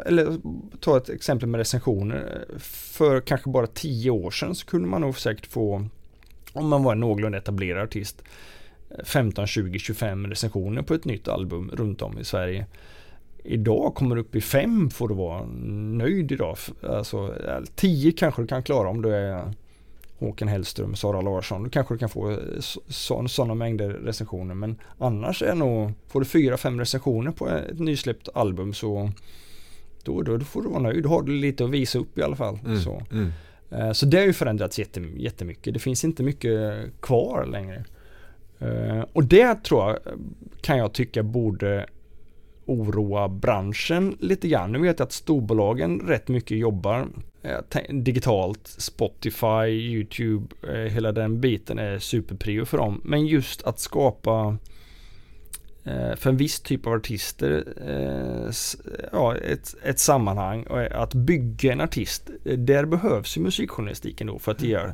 eller 0.06 0.38
ta 0.80 0.96
ett 0.96 1.08
exempel 1.08 1.48
med 1.48 1.58
recensioner. 1.58 2.44
För 2.58 3.20
kanske 3.20 3.50
bara 3.50 3.66
tio 3.66 4.10
år 4.10 4.30
sedan 4.30 4.54
så 4.54 4.66
kunde 4.66 4.88
man 4.88 5.00
nog 5.00 5.18
säkert 5.18 5.46
få, 5.46 5.88
om 6.52 6.68
man 6.68 6.82
var 6.82 6.92
en 6.92 7.00
någorlunda 7.00 7.38
etablerad 7.38 7.82
artist, 7.82 8.22
15, 9.04 9.46
20, 9.46 9.78
25 9.78 10.26
recensioner 10.26 10.82
på 10.82 10.94
ett 10.94 11.04
nytt 11.04 11.28
album 11.28 11.70
runt 11.74 12.02
om 12.02 12.18
i 12.18 12.24
Sverige. 12.24 12.66
Idag 13.44 13.94
kommer 13.94 14.14
du 14.16 14.20
upp 14.20 14.34
i 14.36 14.40
fem 14.40 14.90
får 14.90 15.08
du 15.08 15.14
vara 15.14 15.46
nöjd 15.96 16.32
idag. 16.32 16.56
Alltså 16.82 17.34
10 17.74 18.12
kanske 18.12 18.42
du 18.42 18.46
kan 18.48 18.62
klara 18.62 18.88
om 18.88 19.02
du 19.02 19.14
är 19.14 19.52
Håkan 20.18 20.48
Hellström, 20.48 20.94
Sara 20.94 21.20
Larsson. 21.20 21.64
Då 21.64 21.70
kanske 21.70 21.94
du 21.94 21.98
kan 21.98 22.08
få 22.08 22.38
sådana 23.26 23.54
mängder 23.54 23.88
recensioner. 23.88 24.54
Men 24.54 24.76
annars 24.98 25.42
är 25.42 25.54
nog, 25.54 25.92
får 26.08 26.20
du 26.20 26.26
fyra, 26.26 26.56
fem 26.56 26.78
recensioner 26.80 27.30
på 27.30 27.48
ett 27.48 27.78
nysläppt 27.78 28.28
album 28.34 28.74
så 28.74 29.10
då, 30.02 30.22
då 30.22 30.40
får 30.40 30.62
du 30.62 30.68
vara 30.68 30.82
nöjd. 30.82 31.02
Då 31.02 31.08
har 31.08 31.22
du 31.22 31.32
lite 31.32 31.64
att 31.64 31.70
visa 31.70 31.98
upp 31.98 32.18
i 32.18 32.22
alla 32.22 32.36
fall. 32.36 32.58
Mm. 32.66 32.80
Så. 32.80 33.02
Mm. 33.12 33.30
Eh, 33.70 33.92
Så 33.92 34.06
det 34.06 34.16
har 34.18 34.24
ju 34.24 34.32
förändrats 34.32 34.78
jättem- 34.78 35.16
jättemycket. 35.18 35.74
Det 35.74 35.80
finns 35.80 36.04
inte 36.04 36.22
mycket 36.22 36.52
kvar 37.00 37.46
längre. 37.46 37.84
Eh, 38.58 39.04
Och 39.12 39.24
det 39.24 39.64
tror 39.64 39.82
jag 39.82 39.98
kan 40.60 40.78
jag 40.78 40.92
tycka 40.92 41.22
borde 41.22 41.86
oroa 42.66 43.28
branschen 43.28 44.16
lite 44.20 44.48
grann. 44.48 44.72
Nu 44.72 44.78
vet 44.78 44.98
jag 44.98 45.06
att 45.06 45.12
storbolagen 45.12 46.00
rätt 46.00 46.28
mycket 46.28 46.58
jobbar 46.58 47.08
eh, 47.42 47.82
digitalt. 47.90 48.66
Spotify, 48.66 49.66
YouTube, 49.66 50.54
eh, 50.68 50.92
hela 50.92 51.12
den 51.12 51.40
biten 51.40 51.78
är 51.78 51.98
superprio 51.98 52.64
för 52.64 52.78
dem. 52.78 53.00
Men 53.04 53.26
just 53.26 53.62
att 53.62 53.78
skapa 53.78 54.56
för 56.16 56.30
en 56.30 56.36
viss 56.36 56.60
typ 56.60 56.86
av 56.86 56.92
artister 56.92 57.64
ja, 59.12 59.36
ett, 59.36 59.74
ett 59.82 59.98
sammanhang 59.98 60.62
och 60.62 60.80
att 60.80 61.14
bygga 61.14 61.72
en 61.72 61.80
artist. 61.80 62.30
Där 62.44 62.84
behövs 62.84 63.36
ju 63.36 63.40
musikjournalistiken 63.40 64.26
då 64.26 64.38
för 64.38 64.52
att 64.52 64.58
det 64.58 64.66
gör 64.66 64.92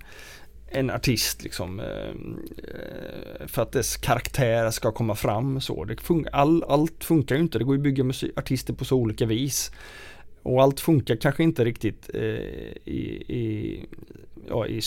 en 0.74 0.90
artist 0.90 1.42
liksom 1.42 1.80
eh, 1.80 1.86
eh, 1.86 3.46
för 3.46 3.62
att 3.62 3.72
dess 3.72 3.96
karaktär 3.96 4.70
ska 4.70 4.92
komma 4.92 5.14
fram 5.14 5.60
så. 5.60 5.84
Det 5.84 5.94
fun- 5.94 6.28
all, 6.32 6.64
allt 6.68 7.04
funkar 7.04 7.34
ju 7.34 7.40
inte. 7.40 7.58
Det 7.58 7.64
går 7.64 7.74
ju 7.74 7.80
att 7.80 7.84
bygga 7.84 8.04
artister 8.36 8.74
på 8.74 8.84
så 8.84 8.96
olika 8.96 9.26
vis. 9.26 9.70
Och 10.42 10.62
allt 10.62 10.80
funkar 10.80 11.16
kanske 11.16 11.42
inte 11.42 11.64
riktigt 11.64 12.10
eh, 12.14 12.20
i, 12.84 13.24
i, 13.28 13.86
ja, 14.48 14.66
i 14.66 14.80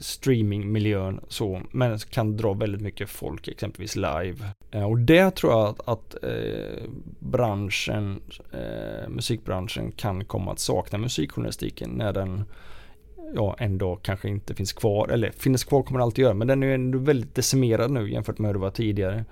streamingmiljön 0.00 1.20
så. 1.28 1.62
Men 1.70 1.98
kan 1.98 2.36
dra 2.36 2.52
väldigt 2.52 2.80
mycket 2.80 3.10
folk 3.10 3.48
exempelvis 3.48 3.96
live. 3.96 4.36
Eh, 4.70 4.84
och 4.84 4.98
det 4.98 5.30
tror 5.30 5.52
jag 5.52 5.68
att, 5.68 5.88
att 5.88 6.24
eh, 6.24 6.82
branschen, 7.18 8.20
eh, 8.52 9.08
musikbranschen 9.08 9.92
kan 9.92 10.24
komma 10.24 10.52
att 10.52 10.58
sakna 10.58 10.98
musikjournalistiken 10.98 11.90
när 11.90 12.12
den 12.12 12.44
ja, 13.34 13.56
en 13.58 13.78
dag 13.78 13.98
kanske 14.02 14.28
inte 14.28 14.54
finns 14.54 14.72
kvar. 14.72 15.08
Eller 15.08 15.30
finns 15.30 15.64
kvar 15.64 15.82
kommer 15.82 15.98
den 15.98 16.04
alltid 16.04 16.22
göra. 16.22 16.34
Men 16.34 16.48
den 16.48 16.62
är 16.62 16.74
ändå 16.74 16.98
väldigt 16.98 17.34
decimerad 17.34 17.90
nu 17.90 18.12
jämfört 18.12 18.38
med 18.38 18.48
hur 18.48 18.54
det 18.54 18.60
var 18.60 18.70
tidigare. 18.70 19.24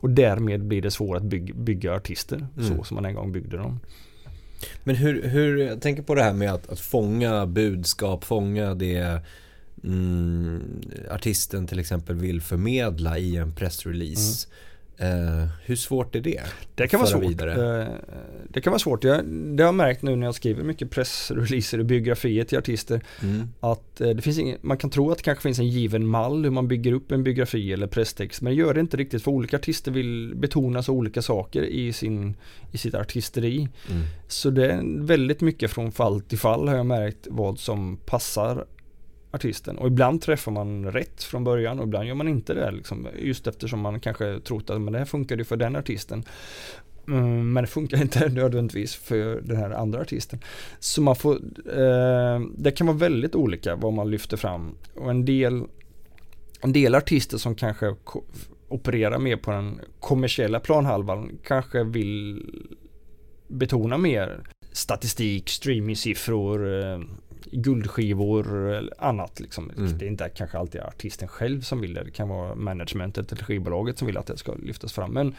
Och 0.00 0.10
därmed 0.10 0.64
blir 0.64 0.82
det 0.82 0.90
svårt 0.90 1.16
att 1.16 1.22
bygga, 1.22 1.54
bygga 1.54 1.94
artister 1.94 2.46
Mm. 2.58 2.76
så 2.76 2.84
som 2.84 2.94
man 2.94 3.04
en 3.04 3.14
gång 3.14 3.32
byggde 3.32 3.56
dem. 3.56 3.80
Men 4.84 4.96
hur, 4.96 5.22
hur, 5.28 5.58
jag 5.58 5.80
tänker 5.80 6.02
på 6.02 6.14
det 6.14 6.22
här 6.22 6.32
med 6.32 6.52
att, 6.52 6.68
att 6.70 6.80
fånga 6.80 7.46
budskap, 7.46 8.24
fånga 8.24 8.74
det 8.74 9.20
mm, 9.84 10.80
artisten 11.10 11.66
till 11.66 11.78
exempel 11.78 12.16
vill 12.16 12.40
förmedla 12.40 13.18
i 13.18 13.36
en 13.36 13.52
pressrelease. 13.52 14.48
Eh, 14.98 15.48
hur 15.64 15.76
svårt 15.76 16.14
är 16.14 16.20
det? 16.20 16.40
Det 16.74 16.88
kan 16.88 17.00
vara 17.00 17.10
svårt. 17.10 17.22
vidare. 17.22 17.82
Eh, 17.82 17.88
Det 18.48 18.60
kan 18.60 18.70
vara 18.70 18.78
svårt. 18.78 19.04
Jag, 19.04 19.24
det 19.24 19.62
har 19.62 19.68
jag 19.68 19.74
märkt 19.74 20.02
nu 20.02 20.16
när 20.16 20.26
jag 20.26 20.34
skriver 20.34 20.62
mycket 20.62 20.90
pressreleaser 20.90 21.78
och 21.78 21.84
biografier 21.84 22.44
till 22.44 22.58
artister. 22.58 23.00
Mm. 23.22 23.48
Att 23.60 24.00
eh, 24.00 24.08
det 24.08 24.22
finns 24.22 24.38
ingen, 24.38 24.58
man 24.60 24.76
kan 24.76 24.90
tro 24.90 25.10
att 25.10 25.18
det 25.18 25.24
kanske 25.24 25.42
finns 25.42 25.58
en 25.58 25.68
given 25.68 26.06
mall 26.06 26.44
hur 26.44 26.50
man 26.50 26.68
bygger 26.68 26.92
upp 26.92 27.12
en 27.12 27.24
biografi 27.24 27.72
eller 27.72 27.86
presstext. 27.86 28.42
Men 28.42 28.52
det 28.52 28.58
gör 28.58 28.74
det 28.74 28.80
inte 28.80 28.96
riktigt 28.96 29.22
för 29.22 29.30
olika 29.30 29.56
artister 29.56 29.90
vill 29.92 30.32
betona 30.36 30.82
så 30.82 30.92
olika 30.92 31.22
saker 31.22 31.62
i, 31.62 31.92
sin, 31.92 32.36
i 32.72 32.78
sitt 32.78 32.94
artisteri. 32.94 33.68
Mm. 33.90 34.02
Så 34.28 34.50
det 34.50 34.72
är 34.72 35.04
väldigt 35.04 35.40
mycket 35.40 35.70
från 35.70 35.92
fall 35.92 36.20
till 36.20 36.38
fall 36.38 36.68
har 36.68 36.76
jag 36.76 36.86
märkt 36.86 37.26
vad 37.30 37.58
som 37.58 37.96
passar 37.96 38.64
artisten. 39.34 39.78
Och 39.78 39.86
ibland 39.86 40.22
träffar 40.22 40.52
man 40.52 40.92
rätt 40.92 41.22
från 41.22 41.44
början 41.44 41.78
och 41.78 41.86
ibland 41.86 42.08
gör 42.08 42.14
man 42.14 42.28
inte 42.28 42.54
det. 42.54 42.70
Liksom, 42.70 43.08
just 43.18 43.46
eftersom 43.46 43.80
man 43.80 44.00
kanske 44.00 44.40
trott 44.40 44.70
att 44.70 44.80
men 44.80 44.92
det 44.92 44.98
här 44.98 45.06
funkar 45.06 45.36
ju 45.36 45.44
för 45.44 45.56
den 45.56 45.76
artisten. 45.76 46.24
Mm, 47.08 47.52
men 47.52 47.64
det 47.64 47.68
funkar 47.68 48.02
inte 48.02 48.28
nödvändigtvis 48.32 48.94
för 48.94 49.40
den 49.40 49.56
här 49.56 49.70
andra 49.70 50.00
artisten. 50.00 50.40
Så 50.78 51.02
man 51.02 51.16
får, 51.16 51.34
eh, 51.78 52.40
det 52.56 52.70
kan 52.70 52.86
vara 52.86 52.96
väldigt 52.96 53.34
olika 53.34 53.76
vad 53.76 53.92
man 53.92 54.10
lyfter 54.10 54.36
fram. 54.36 54.74
Och 54.94 55.10
en 55.10 55.24
del, 55.24 55.62
en 56.60 56.72
del 56.72 56.94
artister 56.94 57.38
som 57.38 57.54
kanske 57.54 57.94
opererar 58.68 59.18
mer 59.18 59.36
på 59.36 59.50
den 59.50 59.80
kommersiella 60.00 60.60
planhalvan 60.60 61.38
kanske 61.44 61.84
vill 61.84 62.42
betona 63.48 63.98
mer 63.98 64.40
statistik, 64.72 65.48
streamingsiffror, 65.48 66.82
eh, 66.82 67.00
guldskivor 67.52 68.72
eller 68.72 68.94
annat. 68.98 69.40
Liksom. 69.40 69.70
Mm. 69.70 69.98
Det 69.98 70.04
är 70.04 70.08
inte 70.08 70.28
kanske 70.28 70.58
alltid 70.58 70.80
artisten 70.80 71.28
själv 71.28 71.60
som 71.60 71.80
vill 71.80 71.94
det. 71.94 72.04
Det 72.04 72.10
kan 72.10 72.28
vara 72.28 72.54
managementet 72.54 73.32
eller 73.32 73.44
skivbolaget 73.44 73.98
som 73.98 74.06
vill 74.06 74.16
att 74.16 74.26
det 74.26 74.36
ska 74.36 74.54
lyftas 74.54 74.92
fram. 74.92 75.12
Men 75.12 75.34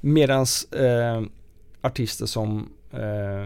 medans 0.00 0.72
eh, 0.72 1.22
artister 1.80 2.26
som 2.26 2.68
eh, 2.92 3.40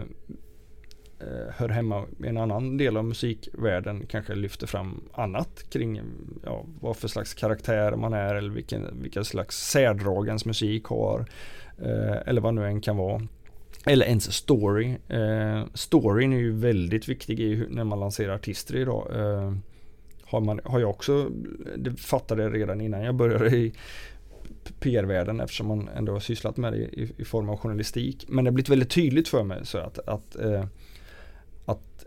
eh, 1.19 1.53
hör 1.55 1.69
hemma 1.69 2.05
i 2.23 2.27
en 2.27 2.37
annan 2.37 2.77
del 2.77 2.97
av 2.97 3.05
musikvärlden 3.05 4.05
kanske 4.07 4.35
lyfter 4.35 4.67
fram 4.67 5.03
annat 5.13 5.69
kring 5.69 6.01
ja, 6.43 6.65
vad 6.81 6.97
för 6.97 7.07
slags 7.07 7.33
karaktär 7.33 7.95
man 7.95 8.13
är 8.13 8.35
eller 8.35 8.49
vilken, 8.49 9.01
vilka 9.01 9.23
slags 9.23 9.69
särdrag 9.69 10.27
ens 10.27 10.45
musik 10.45 10.85
har. 10.85 11.25
Eh, 11.77 12.17
eller 12.25 12.41
vad 12.41 12.53
nu 12.53 12.65
än 12.65 12.81
kan 12.81 12.97
vara. 12.97 13.21
Eller 13.85 14.05
ens 14.05 14.33
story. 14.33 14.97
Eh, 15.07 15.63
storyn 15.73 16.33
är 16.33 16.37
ju 16.37 16.51
väldigt 16.51 17.09
viktig 17.09 17.39
i, 17.39 17.53
hur- 17.53 17.69
när 17.69 17.83
man 17.83 17.99
lanserar 17.99 18.35
artister 18.35 18.75
idag. 18.75 19.11
Eh, 19.15 19.53
har, 20.23 20.41
man, 20.41 20.59
har 20.63 20.79
jag 20.79 20.89
också, 20.89 21.29
det 21.77 21.95
fattade 21.99 22.43
jag 22.43 22.55
redan 22.55 22.81
innan 22.81 23.01
jag 23.03 23.15
började 23.15 23.57
i 23.57 23.73
PR-världen 24.79 25.39
eftersom 25.39 25.67
man 25.67 25.87
ändå 25.87 26.11
har 26.13 26.19
sysslat 26.19 26.57
med 26.57 26.73
det 26.73 26.77
i, 26.77 27.13
i 27.17 27.25
form 27.25 27.49
av 27.49 27.57
journalistik. 27.57 28.25
Men 28.29 28.43
det 28.43 28.49
har 28.49 28.53
blivit 28.53 28.69
väldigt 28.69 28.89
tydligt 28.89 29.27
för 29.27 29.43
mig 29.43 29.65
så 29.65 29.77
att, 29.77 29.99
att, 29.99 30.35
eh, 30.35 30.65
att 31.65 32.05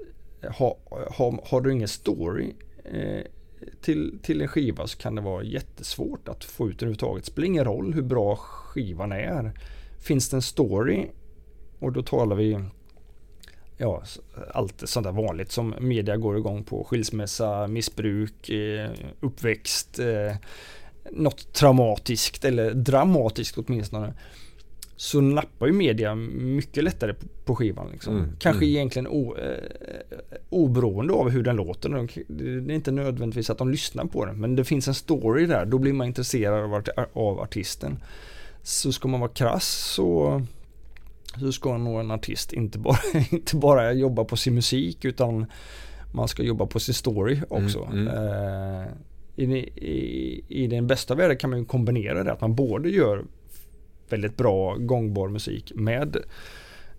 ha, 0.59 0.79
ha, 1.17 1.39
har 1.45 1.61
du 1.61 1.73
ingen 1.73 1.89
story 1.89 2.53
eh, 2.85 3.23
till, 3.81 4.19
till 4.23 4.41
en 4.43 4.49
skiva 4.49 4.87
så 4.87 4.99
kan 4.99 5.15
det 5.15 5.21
vara 5.21 5.43
jättesvårt 5.43 6.29
att 6.29 6.45
få 6.45 6.69
ut 6.69 6.79
den 6.79 6.87
överhuvudtaget. 6.87 7.25
Det 7.25 7.31
spelar 7.31 7.47
ingen 7.47 7.65
roll 7.65 7.95
hur 7.95 8.03
bra 8.03 8.37
skivan 8.37 9.13
är. 9.13 9.53
Finns 9.99 10.31
det 10.31 10.37
en 10.37 10.43
story 10.43 11.07
och 11.79 11.93
då 11.93 12.03
talar 12.03 12.37
vi 12.37 12.59
ja, 13.79 14.03
allt 14.55 14.89
sånt 14.89 15.05
där 15.05 15.13
vanligt 15.13 15.53
som 15.53 15.75
media 15.81 16.17
går 16.17 16.39
igång 16.39 16.65
på. 16.65 16.85
Skilsmässa, 16.85 17.67
missbruk, 17.67 18.49
eh, 18.49 18.91
uppväxt, 19.21 19.99
eh, 19.99 20.37
något 21.13 21.53
traumatiskt 21.53 22.45
eller 22.45 22.71
dramatiskt 22.75 23.59
åtminstone. 23.59 24.15
Så 24.97 25.21
nappar 25.21 25.67
ju 25.67 25.73
media 25.73 26.15
mycket 26.15 26.85
lättare 26.85 27.15
på 27.45 27.57
skivan. 27.57 27.89
Liksom. 27.93 28.17
Mm, 28.17 28.31
Kanske 28.39 28.65
mm. 28.65 28.77
egentligen 28.77 29.09
o, 29.09 29.37
eh, 29.37 30.19
oberoende 30.49 31.13
av 31.13 31.31
hur 31.31 31.43
den 31.43 31.57
låter. 31.57 32.09
Det 32.29 32.73
är 32.73 32.77
inte 32.77 32.91
nödvändigtvis 32.91 33.51
att 33.51 33.59
de 33.59 33.71
lyssnar 33.71 34.05
på 34.05 34.25
den. 34.25 34.41
Men 34.41 34.57
det 34.57 34.65
finns 34.65 34.89
en 34.89 34.95
story 34.95 35.47
där. 35.47 35.67
Då 35.67 35.79
blir 35.79 35.93
man 35.93 36.07
intresserad 36.07 36.65
av, 36.65 36.83
av 37.13 37.41
artisten. 37.41 37.99
Så 38.63 38.93
ska 38.93 39.09
man 39.09 39.21
vara 39.21 39.31
krass 39.31 39.69
så 39.95 40.43
så 41.41 41.53
ska 41.53 41.79
nog 41.79 42.01
en 42.01 42.11
artist 42.11 42.53
inte 42.53 42.79
bara, 42.79 42.99
inte 43.31 43.57
bara 43.57 43.93
jobba 43.93 44.25
på 44.25 44.37
sin 44.37 44.55
musik 44.55 45.05
utan 45.05 45.47
man 46.13 46.29
ska 46.29 46.43
jobba 46.43 46.67
på 46.67 46.81
sin 46.81 46.95
story 46.95 47.41
också. 47.49 47.89
Mm, 47.93 48.09
mm. 48.09 48.89
I, 49.37 49.45
i, 49.45 50.45
I 50.49 50.67
den 50.67 50.87
bästa 50.87 51.15
världen 51.15 51.37
kan 51.37 51.51
man 51.51 51.59
ju 51.59 51.65
kombinera 51.65 52.25
det 52.25 52.33
att 52.33 52.41
man 52.41 52.55
både 52.55 52.89
gör 52.89 53.25
väldigt 54.09 54.37
bra 54.37 54.77
gångbar 54.77 55.29
musik 55.29 55.73
med 55.75 56.17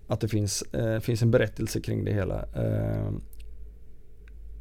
att 0.08 0.21
det 0.21 0.28
finns, 0.28 0.63
uh, 0.75 0.99
finns 0.99 1.21
en 1.21 1.32
berättelse 1.32 1.82
kring 1.82 2.06
det 2.06 2.13
hela. 2.13 2.41
Uh, 2.41 3.12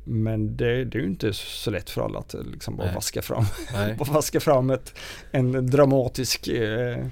men 0.04 0.56
det, 0.56 0.84
det, 0.84 0.98
är 0.98 1.02
ju 1.02 1.08
inte 1.08 1.32
så 1.32 1.70
lätt 1.70 1.90
för 1.90 2.02
alla 2.02 2.18
att 2.18 2.34
liksom 2.52 2.76
bara 2.76 2.94
vaska 2.94 3.22
fram, 3.22 3.44
bara 3.98 4.12
vaska 4.12 4.40
fram 4.40 4.70
ett, 4.70 4.94
en 5.30 5.66
dramatisk 5.66 6.48
eh, 6.48 7.06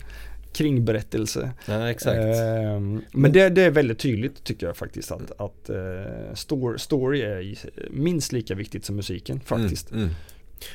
kringberättelse. 0.57 1.51
Ja, 1.67 1.91
exakt. 1.91 2.17
Eh, 2.17 2.81
men 3.13 3.33
det, 3.33 3.49
det, 3.49 3.63
är 3.63 3.71
väldigt 3.71 3.99
tydligt 3.99 4.45
tycker 4.45 4.67
jag 4.67 4.77
faktiskt 4.77 5.13
att, 5.13 5.41
att 5.41 5.71
eh, 5.71 6.77
story, 6.77 7.21
är 7.21 7.59
minst 7.91 8.33
lika 8.33 8.55
viktigt 8.55 8.85
som 8.85 8.97
musiken 8.97 9.41
faktiskt. 9.41 9.91
Mm, 9.91 10.03
mm. 10.03 10.15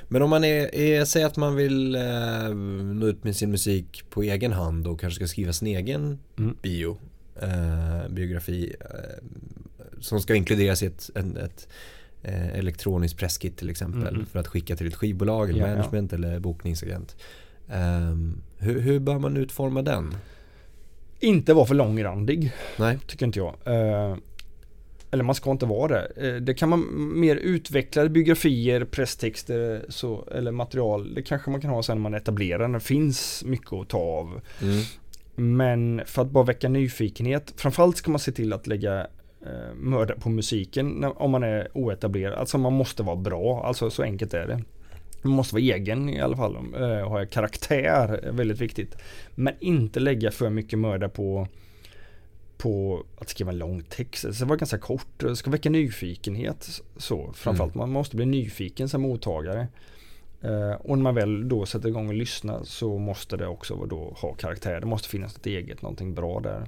Men 0.08 0.22
om 0.22 0.30
man 0.30 0.44
är, 0.44 0.76
är 0.76 1.06
säg 1.06 1.24
att 1.24 1.38
man 1.38 1.56
vill 1.56 1.96
eh, 1.96 2.50
nå 2.96 3.08
ut 3.08 3.24
med 3.24 3.36
sin 3.36 3.52
musik 3.52 4.04
på 4.10 4.24
egen 4.24 4.52
hand 4.52 4.88
och 4.88 5.00
kanske 5.00 5.16
ska 5.16 5.28
skriva 5.28 5.54
sin 5.54 5.68
egen 5.68 6.20
mm. 6.38 6.58
bio, 6.62 6.98
eh, 7.42 8.10
biografi 8.10 8.76
eh, 8.80 9.26
som 10.00 10.22
ska 10.22 10.36
inkluderas 10.36 10.84
i 10.84 10.86
ett, 10.86 11.10
en, 11.16 11.38
ett 11.38 11.68
eh, 12.24 12.48
elektroniskt 12.48 13.18
presskit 13.18 13.58
till 13.58 13.70
exempel 13.70 14.16
mm. 14.16 14.26
för 14.26 14.40
att 14.40 14.48
skicka 14.48 14.76
till 14.76 14.88
ett 14.88 14.96
skivbolag 14.96 15.50
eller 15.50 15.68
ja, 15.68 15.76
management 15.76 16.12
ja. 16.12 16.18
eller 16.18 16.40
bokningsagent. 16.40 17.16
Um, 17.74 18.42
hur, 18.58 18.80
hur 18.80 19.00
bör 19.00 19.20
man 19.20 19.38
utforma 19.38 19.82
den? 19.82 20.16
Inte 21.20 21.54
vara 21.54 21.66
för 21.66 21.76
långrandig. 21.76 22.52
Nej. 22.78 23.00
Tycker 23.08 23.26
inte 23.26 23.40
jag. 23.40 23.54
Uh, 23.68 24.18
eller 25.12 25.24
man 25.24 25.36
ska 25.36 25.52
inte 25.52 25.66
vara 25.66 25.94
det. 25.94 26.32
Uh, 26.32 26.42
det 26.42 26.54
kan 26.54 26.70
man 26.70 26.86
mer 27.20 27.36
utvecklade 27.36 28.10
biografier, 28.10 28.86
presstexter 28.86 29.86
så, 29.90 30.28
eller 30.32 30.52
material. 30.52 31.14
Det 31.14 31.22
kanske 31.22 31.52
man 31.52 31.62
kan 31.62 31.70
ha 31.70 31.84
sen 31.84 31.98
när 31.98 32.02
man 32.02 32.14
etablerar. 32.14 32.68
Det 32.68 32.80
finns 32.80 33.44
mycket 33.46 33.74
att 33.74 33.90
ta 33.90 33.98
av. 33.98 34.42
Mm. 34.62 34.84
Men 35.36 36.02
för 36.06 36.22
att 36.22 36.32
bara 36.32 36.44
väcka 36.44 36.70
nyfikenhet. 36.70 37.54
Framförallt 37.56 37.98
ska 37.98 38.12
man 38.12 38.20
se 38.20 38.32
till 38.32 38.54
att 38.54 38.68
lägga 38.68 39.02
uh, 39.02 39.74
mörda 39.76 40.16
på 40.16 40.30
musiken 40.30 40.90
när, 40.90 41.22
om 41.22 41.32
man 41.32 41.44
är 41.44 41.68
oetablerad. 41.74 42.34
Alltså 42.34 42.58
man 42.58 42.74
måste 42.74 43.04
vara 43.04 43.16
bra. 43.16 43.64
Alltså 43.66 43.90
så 43.90 44.04
enkelt 44.04 44.34
är 44.34 44.48
det. 44.48 44.64
Man 45.22 45.34
måste 45.34 45.56
vara 45.56 45.64
egen 45.64 46.10
i 46.10 46.22
alla 46.22 46.38
fall. 46.38 46.56
Uh, 46.56 47.08
ha 47.08 47.26
karaktär, 47.26 48.30
väldigt 48.32 48.62
viktigt. 48.62 48.96
Men 49.36 49.54
inte 49.60 50.00
lägga 50.00 50.32
för 50.32 50.50
mycket 50.50 50.80
möda 50.80 51.10
på 51.10 51.48
på 52.58 53.06
att 53.18 53.30
skriva 53.30 53.52
en 53.52 53.58
lång 53.58 53.84
text. 53.84 54.24
Det 54.24 54.34
ska 54.34 54.46
vara 54.46 54.58
ganska 54.58 54.78
kort. 54.78 55.08
Det 55.18 55.36
ska 55.36 55.52
väcka 55.52 55.70
nyfikenhet. 55.70 56.82
Så 56.98 57.34
framförallt 57.34 57.76
mm. 57.76 57.88
man 57.88 57.92
måste 57.92 58.16
bli 58.16 58.26
nyfiken 58.26 58.90
som 58.90 59.02
mottagare. 59.02 59.68
Uh, 60.46 60.72
och 60.72 60.98
när 60.98 61.04
man 61.04 61.16
väl 61.16 61.50
då 61.50 61.66
sätter 61.66 61.90
igång 61.90 62.08
och 62.08 62.14
lyssnar 62.14 62.64
så 62.64 62.98
måste 62.98 63.38
det 63.38 63.48
också 63.48 63.86
då 63.86 64.16
ha 64.22 64.34
karaktär. 64.34 64.80
Det 64.80 64.86
måste 64.86 65.10
finnas 65.10 65.38
något 65.38 65.46
eget, 65.46 65.82
någonting 65.82 66.14
bra 66.14 66.40
där. 66.40 66.68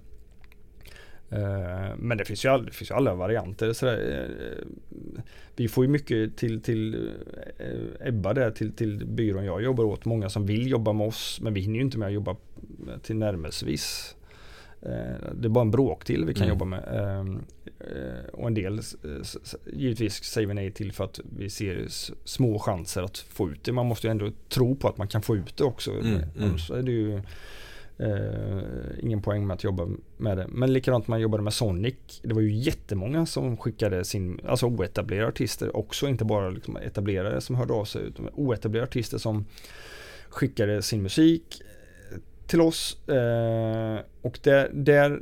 Eh, 1.29 1.95
men 1.97 2.17
det 2.17 2.25
finns 2.25 2.45
ju, 2.45 2.49
all, 2.49 2.65
det 2.65 2.71
finns 2.71 2.91
ju 2.91 2.95
alla 2.95 3.13
varianter. 3.15 3.73
Sådär. 3.73 4.27
Eh, 4.29 4.65
vi 5.55 5.67
får 5.67 5.85
ju 5.85 5.91
mycket 5.91 6.37
till, 6.37 6.61
till 6.61 7.09
eh, 7.57 8.07
Ebba 8.07 8.33
där, 8.33 8.51
till, 8.51 8.71
till 8.71 9.05
byrån 9.05 9.45
jag 9.45 9.63
jobbar 9.63 9.83
åt. 9.83 10.05
Många 10.05 10.29
som 10.29 10.45
vill 10.45 10.67
jobba 10.67 10.93
med 10.93 11.07
oss, 11.07 11.39
men 11.41 11.53
vi 11.53 11.61
hinner 11.61 11.75
ju 11.75 11.81
inte 11.81 11.97
med 11.97 12.07
att 12.07 12.13
jobba 12.13 12.35
till 13.01 13.15
närmelsevis. 13.15 14.15
Det 15.33 15.47
är 15.47 15.49
bara 15.49 15.61
en 15.61 15.71
bråkdel 15.71 16.25
vi 16.25 16.33
kan 16.33 16.43
mm. 16.43 16.49
jobba 16.49 16.65
med. 16.65 16.83
Och 18.33 18.47
en 18.47 18.53
del 18.53 18.81
givetvis 19.73 20.23
säger 20.23 20.47
vi 20.47 20.53
nej 20.53 20.71
till 20.71 20.91
för 20.91 21.03
att 21.03 21.19
vi 21.37 21.49
ser 21.49 21.85
små 22.23 22.59
chanser 22.59 23.01
att 23.01 23.17
få 23.17 23.49
ut 23.49 23.63
det. 23.63 23.71
Man 23.71 23.85
måste 23.85 24.07
ju 24.07 24.11
ändå 24.11 24.31
tro 24.49 24.75
på 24.75 24.87
att 24.87 24.97
man 24.97 25.07
kan 25.07 25.21
få 25.21 25.35
ut 25.35 25.57
det 25.57 25.63
också. 25.63 25.91
Mm. 25.91 26.21
Mm. 26.39 26.57
Så 26.57 26.73
är 26.73 26.83
det 26.83 26.91
ju 26.91 27.21
Uh, 27.99 28.61
ingen 28.99 29.21
poäng 29.21 29.47
med 29.47 29.53
att 29.53 29.63
jobba 29.63 29.87
med 30.17 30.37
det. 30.37 30.47
Men 30.49 30.73
likadant 30.73 31.07
man 31.07 31.21
jobbade 31.21 31.43
med 31.43 31.53
Sonic. 31.53 31.95
Det 32.23 32.33
var 32.33 32.41
ju 32.41 32.53
jättemånga 32.53 33.25
som 33.25 33.57
skickade 33.57 34.05
sin, 34.05 34.39
alltså 34.47 34.65
oetablerade 34.65 35.27
artister 35.27 35.77
också, 35.77 36.07
inte 36.07 36.25
bara 36.25 36.49
liksom 36.49 36.77
etablerade 36.77 37.41
som 37.41 37.55
hörde 37.55 37.73
av 37.73 37.85
sig, 37.85 38.01
utan 38.01 38.29
oetablerade 38.33 38.87
artister 38.87 39.17
som 39.17 39.45
skickade 40.29 40.81
sin 40.81 41.03
musik 41.03 41.61
eh, 42.11 42.17
till 42.47 42.61
oss. 42.61 42.97
Uh, 43.09 43.99
och 44.21 44.39
där, 44.43 44.69
där, 44.73 45.21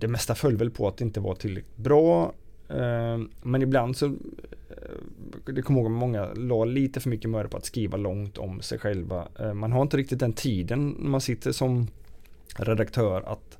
det 0.00 0.08
mesta 0.08 0.34
föll 0.34 0.56
väl 0.56 0.70
på 0.70 0.88
att 0.88 0.96
det 0.96 1.04
inte 1.04 1.20
var 1.20 1.34
tillräckligt 1.34 1.76
bra. 1.76 2.34
Uh, 2.70 3.26
men 3.42 3.62
ibland 3.62 3.96
så, 3.96 4.16
det 5.46 5.62
kommer 5.62 5.80
ihåg 5.80 5.86
att 5.86 5.98
många 5.98 6.34
la 6.34 6.64
lite 6.64 7.00
för 7.00 7.10
mycket 7.10 7.30
möda 7.30 7.48
på 7.48 7.56
att 7.56 7.64
skriva 7.64 7.96
långt 7.96 8.38
om 8.38 8.60
sig 8.60 8.78
själva. 8.78 9.28
Man 9.54 9.72
har 9.72 9.82
inte 9.82 9.96
riktigt 9.96 10.20
den 10.20 10.32
tiden 10.32 10.96
när 10.98 11.10
man 11.10 11.20
sitter 11.20 11.52
som 11.52 11.88
redaktör 12.56 13.22
att 13.22 13.58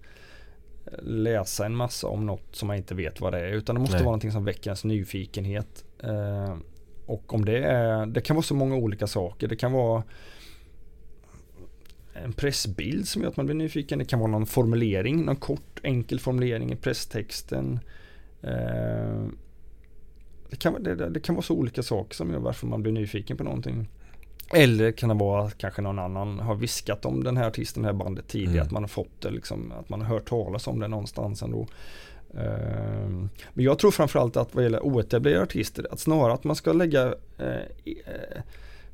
läsa 1.03 1.67
en 1.67 1.77
massa 1.77 2.09
om 2.09 2.27
något 2.27 2.57
som 2.57 2.67
man 2.67 2.77
inte 2.77 2.95
vet 2.95 3.21
vad 3.21 3.33
det 3.33 3.41
är. 3.41 3.53
Utan 3.53 3.75
det 3.75 3.81
måste 3.81 3.97
Nej. 3.97 4.05
vara 4.05 4.11
någonting 4.11 4.33
som 4.33 4.45
väcker 4.45 4.71
ens 4.71 4.85
nyfikenhet. 4.85 5.85
Eh, 5.99 6.57
och 7.07 7.35
om 7.35 7.45
det 7.45 7.59
är, 7.59 8.07
det 8.07 8.21
kan 8.21 8.37
vara 8.37 8.43
så 8.43 8.55
många 8.55 8.77
olika 8.77 9.07
saker. 9.07 9.49
Det 9.49 9.57
kan 9.57 9.73
vara 9.73 10.03
en 12.13 12.33
pressbild 12.33 13.09
som 13.09 13.23
gör 13.23 13.29
att 13.29 13.37
man 13.37 13.47
blir 13.47 13.57
nyfiken. 13.57 13.99
Det 13.99 14.05
kan 14.05 14.19
vara 14.19 14.31
någon 14.31 14.47
formulering, 14.47 15.25
någon 15.25 15.37
kort 15.37 15.81
enkel 15.83 16.21
formulering 16.21 16.73
i 16.73 16.77
presstexten. 16.77 17.81
Eh, 18.43 19.27
det, 20.51 20.57
kan, 20.59 20.83
det, 20.83 21.11
det 21.11 21.21
kan 21.21 21.35
vara 21.35 21.43
så 21.43 21.55
olika 21.55 21.83
saker 21.83 22.15
som 22.15 22.31
gör 22.31 22.39
varför 22.39 22.67
man 22.67 22.83
blir 22.83 22.93
nyfiken 22.93 23.37
på 23.37 23.45
någonting. 23.45 23.89
Eller 24.55 24.93
kan 24.93 25.09
det 25.09 25.15
vara 25.15 25.43
att 25.43 25.59
kanske 25.59 25.83
någon 25.83 25.99
annan 25.99 26.39
har 26.39 26.55
viskat 26.55 27.05
om 27.05 27.25
den 27.25 27.37
här 27.37 27.47
artisten, 27.47 27.83
det 27.83 27.89
här 27.89 27.95
bandet 27.95 28.29
tidigare. 28.29 28.53
Mm. 28.53 28.67
Att 28.67 28.71
man 28.71 28.83
har 28.83 28.89
fått 28.89 29.21
det 29.21 29.31
liksom, 29.31 29.73
att 29.81 29.89
man 29.89 30.01
har 30.01 30.09
hört 30.09 30.29
talas 30.29 30.67
om 30.67 30.81
det 30.81 30.89
någonstans 30.89 31.43
ändå. 31.43 31.67
Uh, 32.35 33.27
men 33.53 33.65
jag 33.65 33.79
tror 33.79 33.91
framförallt 33.91 34.37
att 34.37 34.55
vad 34.55 34.65
gäller 34.65 34.81
oetablerade 34.81 35.43
artister, 35.43 35.87
att 35.91 36.01
snarare 36.01 36.33
att 36.33 36.45
man 36.45 36.57
ska 36.57 36.73
lägga 36.73 37.07
uh, 37.07 38.41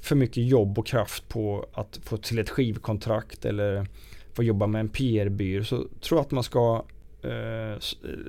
för 0.00 0.16
mycket 0.16 0.48
jobb 0.48 0.78
och 0.78 0.86
kraft 0.86 1.28
på 1.28 1.66
att 1.72 2.00
få 2.02 2.16
till 2.16 2.38
ett 2.38 2.50
skivkontrakt 2.50 3.44
eller 3.44 3.86
få 4.34 4.42
jobba 4.42 4.66
med 4.66 4.80
en 4.80 4.88
PR-byrå. 4.88 5.64
Så 5.64 5.76
tror 5.76 6.18
jag 6.18 6.20
att 6.20 6.30
man 6.30 6.44
ska 6.44 6.84
uh, 7.24 7.78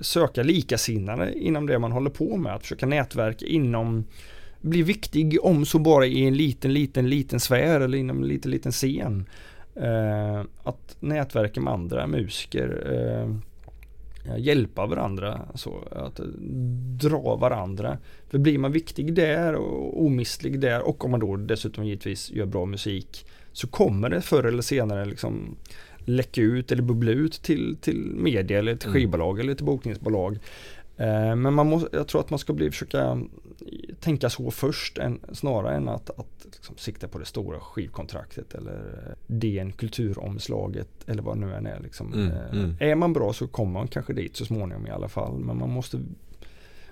söka 0.01 0.43
likasinnade 0.43 1.39
inom 1.39 1.67
det 1.67 1.79
man 1.79 1.91
håller 1.91 2.09
på 2.09 2.37
med. 2.37 2.55
Att 2.55 2.61
försöka 2.61 2.85
nätverka 2.85 3.45
inom 3.45 4.05
blir 4.61 4.83
viktig 4.83 5.37
om 5.45 5.65
så 5.65 5.79
bara 5.79 6.05
i 6.05 6.25
en 6.25 6.37
liten, 6.37 6.73
liten, 6.73 7.09
liten 7.09 7.39
sfär 7.39 7.81
eller 7.81 7.97
inom 7.97 8.17
en 8.17 8.27
liten, 8.27 8.51
liten 8.51 8.71
scen. 8.71 9.25
Eh, 9.75 10.41
att 10.63 10.97
nätverka 10.99 11.61
med 11.61 11.73
andra 11.73 12.07
musiker. 12.07 12.83
Eh, 12.91 13.35
hjälpa 14.37 14.85
varandra. 14.85 15.41
Så 15.55 15.83
att 15.91 16.19
dra 17.01 17.35
varandra. 17.35 17.97
För 18.29 18.37
blir 18.37 18.57
man 18.57 18.71
viktig 18.71 19.13
där 19.13 19.55
och 19.55 20.05
omistlig 20.05 20.59
där 20.59 20.81
och 20.81 21.05
om 21.05 21.11
man 21.11 21.19
då 21.19 21.35
dessutom 21.35 21.85
givetvis 21.85 22.31
gör 22.31 22.45
bra 22.45 22.65
musik 22.65 23.25
så 23.51 23.67
kommer 23.67 24.09
det 24.09 24.21
förr 24.21 24.43
eller 24.43 24.61
senare 24.61 25.05
liksom 25.05 25.55
läcka 26.05 26.41
ut 26.41 26.71
eller 26.71 26.83
bubbla 26.83 27.11
ut 27.11 27.33
till, 27.33 27.77
till 27.81 28.11
media 28.15 28.59
eller 28.59 28.75
till 28.75 28.89
mm. 28.89 29.01
skivbolag 29.01 29.39
eller 29.39 29.55
till 29.55 29.65
bokningsbolag. 29.65 30.39
Eh, 30.97 31.35
men 31.35 31.53
man 31.53 31.67
måste, 31.67 31.89
jag 31.91 32.07
tror 32.07 32.21
att 32.21 32.29
man 32.29 32.39
ska 32.39 32.53
bli, 32.53 32.71
försöka 32.71 33.21
tänka 33.99 34.29
så 34.29 34.51
först 34.51 34.97
än, 34.97 35.19
snarare 35.33 35.75
än 35.75 35.89
att, 35.89 36.09
att 36.09 36.45
liksom 36.45 36.77
sikta 36.77 37.07
på 37.07 37.19
det 37.19 37.25
stora 37.25 37.59
skivkontraktet 37.59 38.53
eller 38.53 39.15
DN 39.27 39.71
kulturomslaget 39.71 40.89
eller 41.07 41.21
vad 41.21 41.37
det 41.37 41.45
nu 41.45 41.53
än 41.53 41.65
är. 41.65 41.79
Liksom. 41.79 42.13
Mm, 42.13 42.31
eh, 42.31 42.51
mm. 42.51 42.75
Är 42.79 42.95
man 42.95 43.13
bra 43.13 43.33
så 43.33 43.47
kommer 43.47 43.71
man 43.71 43.87
kanske 43.87 44.13
dit 44.13 44.35
så 44.35 44.45
småningom 44.45 44.87
i 44.87 44.89
alla 44.89 45.09
fall. 45.09 45.39
Men 45.39 45.57
man 45.57 45.69
måste 45.69 46.01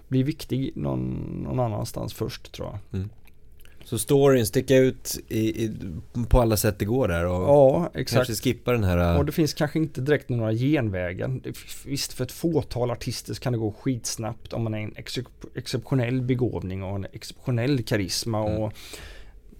bli 0.07 0.23
viktig 0.23 0.71
någon, 0.75 1.09
någon 1.43 1.59
annanstans 1.59 2.13
först 2.13 2.51
tror 2.51 2.67
jag. 2.67 2.99
Mm. 2.99 3.09
Så 3.87 3.97
storyn, 3.97 4.45
sticka 4.45 4.77
ut 4.77 5.19
i, 5.27 5.63
i, 5.63 5.71
på 6.29 6.41
alla 6.41 6.57
sätt 6.57 6.79
det 6.79 6.85
går 6.85 7.07
där 7.07 7.25
och 7.25 7.41
Ja, 7.41 7.91
kanske 8.07 8.35
skippa 8.35 8.71
den 8.71 8.83
här... 8.83 9.17
Och 9.17 9.25
det 9.25 9.31
finns 9.31 9.53
kanske 9.53 9.79
inte 9.79 10.01
direkt 10.01 10.29
några 10.29 10.53
genvägar. 10.53 11.39
Det- 11.43 11.57
Visst, 11.85 12.13
för 12.13 12.23
ett 12.23 12.31
fåtal 12.31 12.91
artister 12.91 13.33
så 13.33 13.41
kan 13.41 13.53
det 13.53 13.59
gå 13.59 13.71
skitsnabbt 13.71 14.53
om 14.53 14.63
man 14.63 14.73
är 14.73 14.79
en 14.79 14.93
excep- 14.93 15.45
exceptionell 15.55 16.21
begåvning 16.21 16.83
och 16.83 16.95
en 16.95 17.05
exceptionell 17.13 17.83
karisma 17.83 18.41
och 18.41 18.57
Mm. 18.57 18.71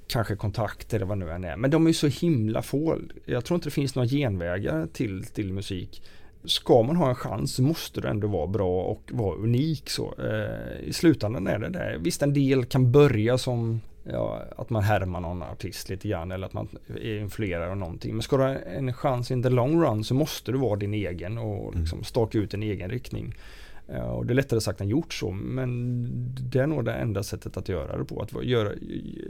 kanske 0.08 0.36
kontakt 0.36 0.94
eller 0.94 1.06
vad 1.06 1.18
nu 1.18 1.32
än 1.32 1.44
är. 1.44 1.58
Men 1.58 1.72
de 1.72 1.86
är 1.86 1.90
ju 1.90 1.94
så 1.94 2.08
himla 2.08 2.62
få. 2.62 2.98
Jag 3.26 3.46
tror 3.46 3.56
inte 3.56 3.68
det 3.68 3.74
finns 3.74 3.96
några 3.96 4.08
genvägar 4.08 4.88
till, 4.94 5.24
till 5.26 5.54
musik. 5.54 6.02
Ska 6.46 6.84
man 6.84 6.96
ha 6.96 7.10
en 7.10 7.16
chans 7.16 7.54
så 7.56 7.62
måste 7.62 8.02
du 8.02 8.08
ändå 8.08 8.28
vara 8.28 8.48
bra 8.48 8.84
och 8.84 9.10
vara 9.14 9.36
unik 9.36 9.90
så. 9.90 10.14
Eh, 10.20 10.88
I 10.90 10.94
slutändan 10.94 11.48
är 11.48 11.60
det 11.60 11.70
det. 11.70 11.98
Visst, 12.00 12.22
en 12.22 12.34
del 12.34 12.66
kan 12.66 12.92
börja 12.92 13.38
som 13.38 13.82
ja, 14.12 14.42
att 14.58 14.70
man 14.70 14.84
härmar 14.84 15.20
någon 15.20 15.44
artist 15.44 15.90
lite 15.90 16.08
grann 16.08 16.32
eller 16.32 16.48
att 16.48 16.54
man 16.54 16.68
är 17.02 17.20
influerad 17.20 17.70
av 17.72 17.78
någonting. 17.78 18.14
Men 18.14 18.22
ska 18.22 18.38
du 18.38 18.44
ha 18.44 18.50
en 18.56 18.94
chans 18.94 19.32
in 19.32 19.44
the 19.44 19.50
long 19.50 19.82
run 19.84 20.04
så 20.04 20.14
måste 20.14 20.52
du 20.52 20.58
vara 20.58 20.76
din 20.76 20.94
egen 20.94 21.38
och 21.38 21.76
liksom 21.76 22.04
staka 22.04 22.38
ut 22.38 22.54
en 22.54 22.64
egen 22.64 22.90
riktning. 22.90 23.34
Eh, 23.88 24.02
Och 24.10 24.26
det 24.26 24.34
är 24.34 24.36
lättare 24.36 24.62
sagt 24.62 24.82
än 24.82 24.88
gjort 24.90 25.14
så, 25.14 25.32
men 25.32 26.08
det 26.52 26.60
är 26.60 26.68
nog 26.68 26.86
det 26.86 26.94
enda 26.94 27.24
sättet 27.24 27.58
att 27.58 27.70
göra 27.70 27.98
det 27.98 28.06
på. 28.06 28.22
Att 28.22 28.44
göra, 28.46 28.72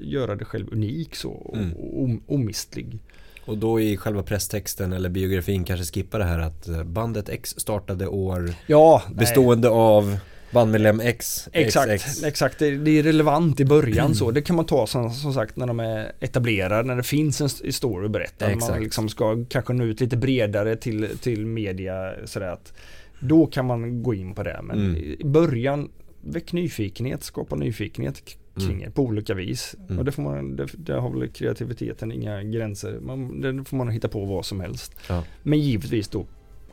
göra 0.01 0.35
det 0.35 0.45
själv 0.45 0.67
unik 0.73 1.15
så 1.15 1.29
och 1.31 1.57
Mm. 1.57 1.73
om, 1.77 2.21
omistlig. 2.27 2.99
Och 3.45 3.57
då 3.57 3.79
i 3.79 3.97
själva 3.97 4.23
presstexten 4.23 4.93
eller 4.93 5.09
biografin 5.09 5.63
kanske 5.63 5.85
skippa 5.93 6.17
det 6.17 6.23
här 6.23 6.39
att 6.39 6.67
eh, 6.67 6.83
bandet 6.83 7.29
X 7.29 7.55
startade 7.57 8.07
år 8.07 8.49
Ja, 8.67 9.01
nej. 9.07 9.15
bestående 9.17 9.69
av 9.69 10.17
bandmedlem 10.51 10.99
X, 10.99 11.49
Exakt, 11.53 12.01
XX. 12.01 12.23
exakt. 12.23 12.60
Det, 12.60 12.77
det 12.77 12.99
är 12.99 13.03
relevant 13.03 13.60
i 13.60 13.65
början 13.65 14.15
så. 14.15 14.31
Det 14.31 14.41
kan 14.41 14.55
man 14.55 14.65
ta 14.65 14.88
som, 14.88 15.10
som 15.12 15.33
sagt 15.33 15.55
när 15.57 15.67
de 15.67 15.79
är 15.79 16.12
etablerade, 16.19 16.83
när 16.88 16.95
det 16.95 17.03
finns 17.03 17.41
en 17.41 17.49
story 17.73 18.05
att 18.05 18.12
berätta. 18.12 18.51
Exakt. 18.51 18.71
Man 18.73 18.83
liksom 18.83 19.10
ska 19.10 19.45
kanske 19.49 19.73
nå 19.73 19.83
ut 19.83 20.01
lite 20.01 20.17
bredare 20.17 20.75
till, 20.75 21.07
till 21.21 21.45
media 21.45 22.13
sådär 22.25 22.47
att 22.47 22.73
då 23.19 23.45
kan 23.45 23.65
man 23.65 24.03
gå 24.03 24.13
in 24.13 24.36
på 24.36 24.43
det. 24.43 24.60
Men 24.63 24.79
Mm. 24.79 24.95
i 24.97 25.21
början, 25.25 25.89
väck 26.21 26.53
nyfikenhet, 26.53 27.23
skapa 27.23 27.55
nyfikenhet 27.55 28.23
k- 28.25 28.39
kring 28.55 28.69
Mm. 28.75 28.79
det 28.86 28.91
på 28.91 29.01
olika 29.03 29.33
vis. 29.33 29.75
Mm. 29.88 29.99
Och 29.99 30.05
det, 30.05 30.12
får 30.12 30.21
man, 30.23 30.55
det, 30.55 30.67
det 30.77 30.93
har 30.93 31.10
väl 31.19 31.29
kreativiteten 31.29 32.12
inga 32.12 32.43
gränser. 32.43 32.99
Man, 33.01 33.41
det 33.41 33.63
får 33.63 33.77
man 33.77 33.89
hitta 33.89 34.07
på 34.07 34.25
vad 34.25 34.45
som 34.45 34.60
helst. 34.60 34.95
Ja. 35.10 35.23
Men 35.43 35.60
givetvis 35.60 36.07
då 36.07 36.25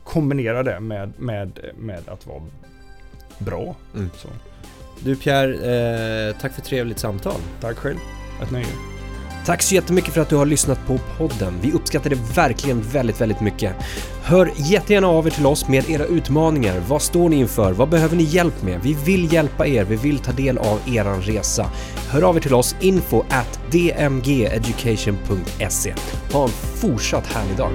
kombinera 0.03 0.63
det 0.63 0.79
med, 0.79 1.11
med, 1.17 1.59
med 1.79 2.09
att 2.09 2.27
vara 2.27 2.43
bra. 3.39 3.75
Mm. 3.95 4.09
Så. 4.17 4.27
Du 4.99 5.15
Pierre, 5.15 6.29
eh, 6.29 6.35
tack 6.41 6.53
för 6.53 6.61
trevligt 6.61 6.99
samtal. 6.99 7.39
Tack 7.61 7.77
själv. 7.77 7.97
Ett 8.43 8.51
nöje. 8.51 8.67
Tack 9.45 9.61
så 9.61 9.75
jättemycket 9.75 10.13
för 10.13 10.21
att 10.21 10.29
du 10.29 10.35
har 10.35 10.45
lyssnat 10.45 10.87
på 10.87 10.99
podden. 11.17 11.53
Vi 11.61 11.71
uppskattar 11.71 12.09
det 12.09 12.17
verkligen 12.35 12.81
väldigt, 12.81 13.21
väldigt 13.21 13.41
mycket. 13.41 13.75
Hör 14.23 14.51
jättegärna 14.55 15.07
av 15.07 15.27
er 15.27 15.31
till 15.31 15.45
oss 15.45 15.67
med 15.67 15.89
era 15.89 16.05
utmaningar. 16.05 16.79
Vad 16.87 17.01
står 17.01 17.29
ni 17.29 17.35
inför? 17.35 17.71
Vad 17.71 17.89
behöver 17.89 18.15
ni 18.15 18.23
hjälp 18.23 18.63
med? 18.63 18.79
Vi 18.83 18.97
vill 19.05 19.33
hjälpa 19.33 19.67
er. 19.67 19.83
Vi 19.83 19.95
vill 19.95 20.19
ta 20.19 20.31
del 20.31 20.57
av 20.57 20.79
eran 20.85 21.21
resa. 21.21 21.69
Hör 22.09 22.21
av 22.21 22.37
er 22.37 22.41
till 22.41 22.53
oss 22.53 22.75
info 22.79 23.23
at 23.29 23.59
dmgeducation.se. 23.71 25.93
Ha 26.31 26.43
en 26.43 26.49
fortsatt 26.49 27.27
härlig 27.27 27.57
dag. 27.57 27.71